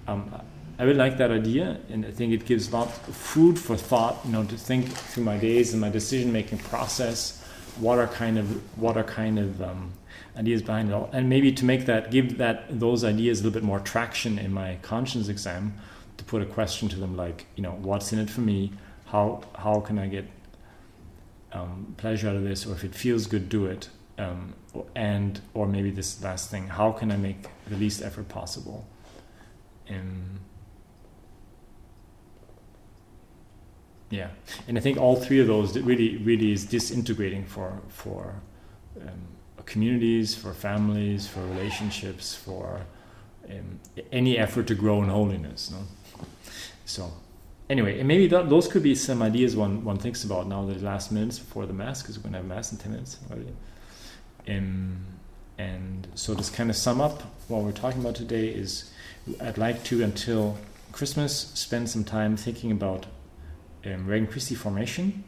um, 0.06 0.30
I 0.78 0.82
really 0.82 0.98
like 0.98 1.18
that 1.18 1.30
idea, 1.30 1.78
and 1.88 2.04
I 2.04 2.10
think 2.10 2.32
it 2.32 2.46
gives 2.46 2.68
a 2.68 2.76
lot 2.76 2.88
of 2.88 3.14
food 3.14 3.58
for 3.58 3.76
thought. 3.76 4.20
You 4.24 4.32
know, 4.32 4.44
to 4.44 4.56
think 4.56 4.88
through 4.88 5.24
my 5.24 5.38
days 5.38 5.72
and 5.72 5.80
my 5.80 5.90
decision-making 5.90 6.58
process. 6.58 7.40
What 7.80 7.98
are 7.98 8.06
kind 8.06 8.38
of 8.38 8.78
what 8.78 8.96
are 8.96 9.02
kind 9.02 9.36
of 9.38 9.60
um, 9.60 9.92
ideas 10.36 10.62
behind 10.62 10.90
it 10.90 10.94
all, 10.94 11.10
and 11.12 11.28
maybe 11.28 11.50
to 11.52 11.64
make 11.64 11.86
that 11.86 12.10
give 12.12 12.38
that 12.38 12.78
those 12.78 13.02
ideas 13.02 13.40
a 13.40 13.44
little 13.44 13.60
bit 13.60 13.66
more 13.66 13.80
traction 13.80 14.38
in 14.38 14.52
my 14.52 14.78
conscience 14.82 15.28
exam, 15.28 15.74
to 16.16 16.24
put 16.24 16.40
a 16.40 16.46
question 16.46 16.88
to 16.88 16.96
them 16.96 17.16
like, 17.16 17.46
you 17.56 17.62
know, 17.62 17.72
what's 17.82 18.12
in 18.12 18.20
it 18.20 18.30
for 18.30 18.42
me? 18.42 18.72
How 19.06 19.42
how 19.56 19.80
can 19.80 19.98
I 19.98 20.06
get 20.06 20.26
um, 21.52 21.94
pleasure 21.96 22.28
out 22.28 22.36
of 22.36 22.44
this, 22.44 22.66
or 22.66 22.72
if 22.72 22.84
it 22.84 22.94
feels 22.94 23.26
good, 23.26 23.48
do 23.48 23.66
it. 23.66 23.88
Um, 24.18 24.54
and 24.94 25.40
or 25.54 25.66
maybe 25.66 25.90
this 25.90 26.22
last 26.22 26.50
thing: 26.50 26.68
how 26.68 26.92
can 26.92 27.10
I 27.10 27.16
make 27.16 27.48
the 27.68 27.76
least 27.76 28.02
effort 28.02 28.28
possible? 28.28 28.86
Um, 29.88 30.40
yeah, 34.10 34.28
and 34.68 34.76
I 34.78 34.80
think 34.80 34.98
all 34.98 35.16
three 35.16 35.40
of 35.40 35.46
those 35.46 35.78
really, 35.78 36.18
really 36.18 36.52
is 36.52 36.64
disintegrating 36.64 37.44
for 37.44 37.80
for 37.88 38.34
um, 39.00 39.28
communities, 39.66 40.34
for 40.34 40.52
families, 40.52 41.26
for 41.26 41.40
relationships, 41.40 42.34
for 42.34 42.82
um, 43.50 43.80
any 44.12 44.38
effort 44.38 44.66
to 44.68 44.74
grow 44.74 45.02
in 45.02 45.08
holiness. 45.08 45.70
No? 45.70 45.78
So 46.84 47.10
anyway, 47.68 47.98
and 47.98 48.08
maybe 48.08 48.26
that, 48.28 48.48
those 48.48 48.68
could 48.68 48.82
be 48.82 48.94
some 48.94 49.22
ideas 49.22 49.56
one, 49.56 49.84
one 49.84 49.98
thinks 49.98 50.24
about 50.24 50.46
now 50.46 50.64
the 50.64 50.74
last 50.74 51.12
minutes 51.12 51.38
before 51.38 51.66
the 51.66 51.72
mass, 51.72 52.02
because 52.02 52.18
we're 52.18 52.24
going 52.24 52.32
to 52.32 52.38
have 52.38 52.46
mass 52.46 52.72
in 52.72 52.78
10 52.78 52.92
minutes 52.92 53.18
already. 53.30 53.52
Um, 54.48 54.98
and 55.56 56.06
so, 56.14 56.34
just 56.34 56.52
kind 56.52 56.68
of 56.68 56.76
sum 56.76 57.00
up 57.00 57.22
what 57.48 57.62
we're 57.62 57.72
talking 57.72 58.00
about 58.00 58.16
today 58.16 58.48
is 58.48 58.90
I'd 59.40 59.58
like 59.58 59.84
to, 59.84 60.02
until 60.02 60.58
Christmas, 60.92 61.52
spend 61.54 61.88
some 61.88 62.04
time 62.04 62.36
thinking 62.36 62.72
about 62.72 63.06
um, 63.86 64.06
Regnum 64.06 64.30
Christi 64.30 64.54
formation. 64.54 65.24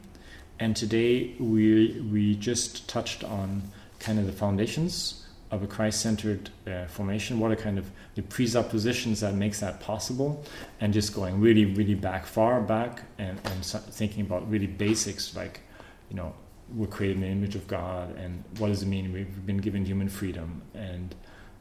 And 0.59 0.75
today 0.75 1.35
we, 1.39 2.01
we 2.11 2.35
just 2.35 2.87
touched 2.89 3.23
on 3.23 3.63
kind 3.99 4.19
of 4.19 4.25
the 4.25 4.31
foundations 4.31 5.25
of 5.49 5.63
a 5.63 5.67
Christ-centered 5.67 6.49
uh, 6.67 6.85
formation. 6.87 7.39
What 7.39 7.51
are 7.51 7.55
kind 7.55 7.77
of 7.77 7.89
the 8.15 8.21
presuppositions 8.21 9.21
that 9.21 9.33
makes 9.33 9.59
that 9.59 9.79
possible? 9.79 10.43
And 10.81 10.93
just 10.93 11.13
going 11.13 11.39
really, 11.39 11.65
really 11.65 11.95
back, 11.95 12.25
far 12.25 12.61
back, 12.61 13.03
and, 13.17 13.39
and 13.45 13.65
thinking 13.65 14.21
about 14.21 14.49
really 14.49 14.67
basics 14.67 15.35
like, 15.35 15.61
you 16.09 16.15
know, 16.15 16.33
we're 16.75 16.87
created 16.87 17.17
in 17.17 17.21
the 17.21 17.27
image 17.27 17.55
of 17.55 17.65
God, 17.65 18.13
and 18.17 18.43
what 18.57 18.67
does 18.67 18.83
it 18.83 18.87
mean 18.87 19.13
we've 19.13 19.45
been 19.45 19.59
given 19.59 19.85
human 19.85 20.09
freedom, 20.09 20.61
and 20.73 21.15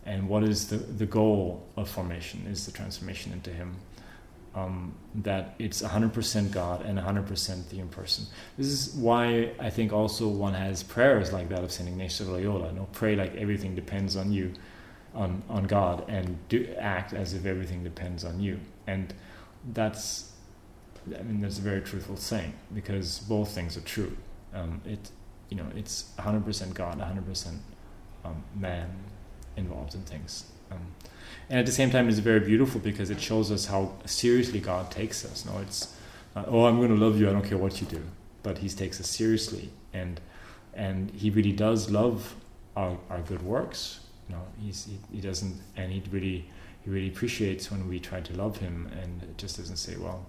and 0.05 0.29
what 0.29 0.43
is 0.43 0.67
the 0.67 0.79
the 0.79 1.07
goal 1.07 1.65
of 1.77 1.89
formation? 1.89 2.45
Is 2.51 2.67
the 2.67 2.73
transformation 2.73 3.33
into 3.33 3.51
Him? 3.51 3.77
Um, 4.57 4.95
that 5.17 5.55
it's 5.59 5.83
100% 5.83 6.51
God 6.51 6.85
and 6.85 6.99
100% 6.99 7.69
the 7.69 7.79
in-person. 7.79 8.27
This 8.57 8.69
is 8.69 8.95
why 8.95 9.53
I 9.61 9.69
think 9.69 9.93
also 9.93 10.27
one 10.29 10.55
has 10.55 10.83
prayers 10.83 11.31
like 11.31 11.51
that 11.51 11.63
of 11.63 11.71
Saint 11.71 11.91
Ignatius 11.91 12.21
of 12.21 12.29
Loyola. 12.29 12.69
You 12.69 12.77
know, 12.77 12.89
pray 12.93 13.15
like 13.15 13.37
everything 13.37 13.75
depends 13.75 14.17
on 14.17 14.33
you, 14.33 14.55
on 15.15 15.43
on 15.51 15.65
God, 15.65 16.09
and 16.09 16.39
do 16.49 16.75
act 16.79 17.13
as 17.13 17.35
if 17.35 17.45
everything 17.45 17.85
depends 17.85 18.25
on 18.25 18.41
you. 18.41 18.59
And 18.87 19.13
that's, 19.75 20.33
I 21.07 21.23
mean, 21.23 21.43
that's 21.43 21.59
a 21.59 21.63
very 21.63 21.83
truthful 21.83 22.17
saying 22.17 22.55
because 22.75 23.19
both 23.21 23.51
things 23.51 23.77
are 23.77 23.83
true. 23.83 24.17
Um, 24.55 24.81
it, 24.87 25.11
you 25.51 25.59
know, 25.59 25.67
it's 25.77 26.13
100% 26.19 26.75
God, 26.75 26.99
100% 26.99 27.59
um, 28.25 28.43
man 28.55 28.91
involved 29.57 29.95
in 29.95 30.03
things. 30.03 30.47
Um, 30.73 30.81
and 31.49 31.59
at 31.59 31.67
the 31.67 31.73
same 31.73 31.91
time 31.91 32.09
it's 32.09 32.19
very 32.19 32.41
beautiful 32.41 32.81
because 32.81 33.11
it 33.11 33.21
shows 33.21 33.53
us 33.53 33.67
how 33.67 33.93
seriously 34.05 34.61
God 34.61 34.91
takes 34.91 35.25
us. 35.25 35.45
No, 35.45 35.59
it's 35.59 35.95
uh, 36.35 36.45
oh, 36.49 36.67
I'm 36.67 36.77
going 36.77 36.95
to 36.95 37.03
love 37.03 37.19
you. 37.19 37.29
I 37.29 37.33
don't 37.33 37.45
care 37.45 37.59
what 37.59 37.81
you 37.81 37.87
do, 37.87 38.03
but 38.43 38.59
He 38.59 38.69
takes 38.69 39.01
us 39.01 39.09
seriously, 39.09 39.71
and 39.93 40.21
and 40.75 41.11
He 41.11 41.31
really 41.31 41.53
does 41.53 41.91
love 41.91 42.35
our, 42.77 42.99
our 43.09 43.21
good 43.21 43.43
works. 43.43 44.01
You 44.29 44.35
know, 44.35 44.43
he's, 44.61 44.85
he 44.85 44.99
he 45.13 45.21
doesn't, 45.21 45.61
and 45.77 45.93
He 45.93 46.03
really 46.11 46.51
He 46.85 46.91
really 46.91 47.09
appreciates 47.09 47.71
when 47.71 47.89
we 47.89 48.01
try 48.01 48.21
to 48.21 48.37
love 48.37 48.59
Him, 48.59 48.91
and 49.01 49.23
it 49.23 49.39
just 49.39 49.57
doesn't 49.57 49.77
say, 49.77 49.97
well, 49.97 50.27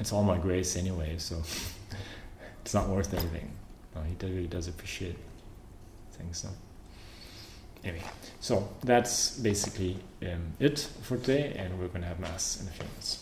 it's 0.00 0.12
all 0.12 0.24
my 0.24 0.38
grace 0.38 0.76
anyway, 0.76 1.14
so 1.18 1.42
it's 2.62 2.74
not 2.74 2.88
worth 2.88 3.14
anything. 3.14 3.52
No, 3.94 4.02
He 4.02 4.16
really 4.26 4.48
does 4.48 4.68
appreciate 4.68 5.16
things. 6.12 6.38
So 6.38 6.48
anyway, 7.84 8.04
so 8.40 8.68
that's 8.82 9.38
basically 9.38 9.98
um, 10.22 10.52
it 10.58 10.78
for 11.02 11.16
today, 11.16 11.54
and 11.56 11.78
we're 11.78 11.88
going 11.88 12.02
to 12.02 12.08
have 12.08 12.20
Mass 12.20 12.60
in 12.60 12.68
a 12.68 12.70
few 12.70 12.84
minutes. 12.84 13.21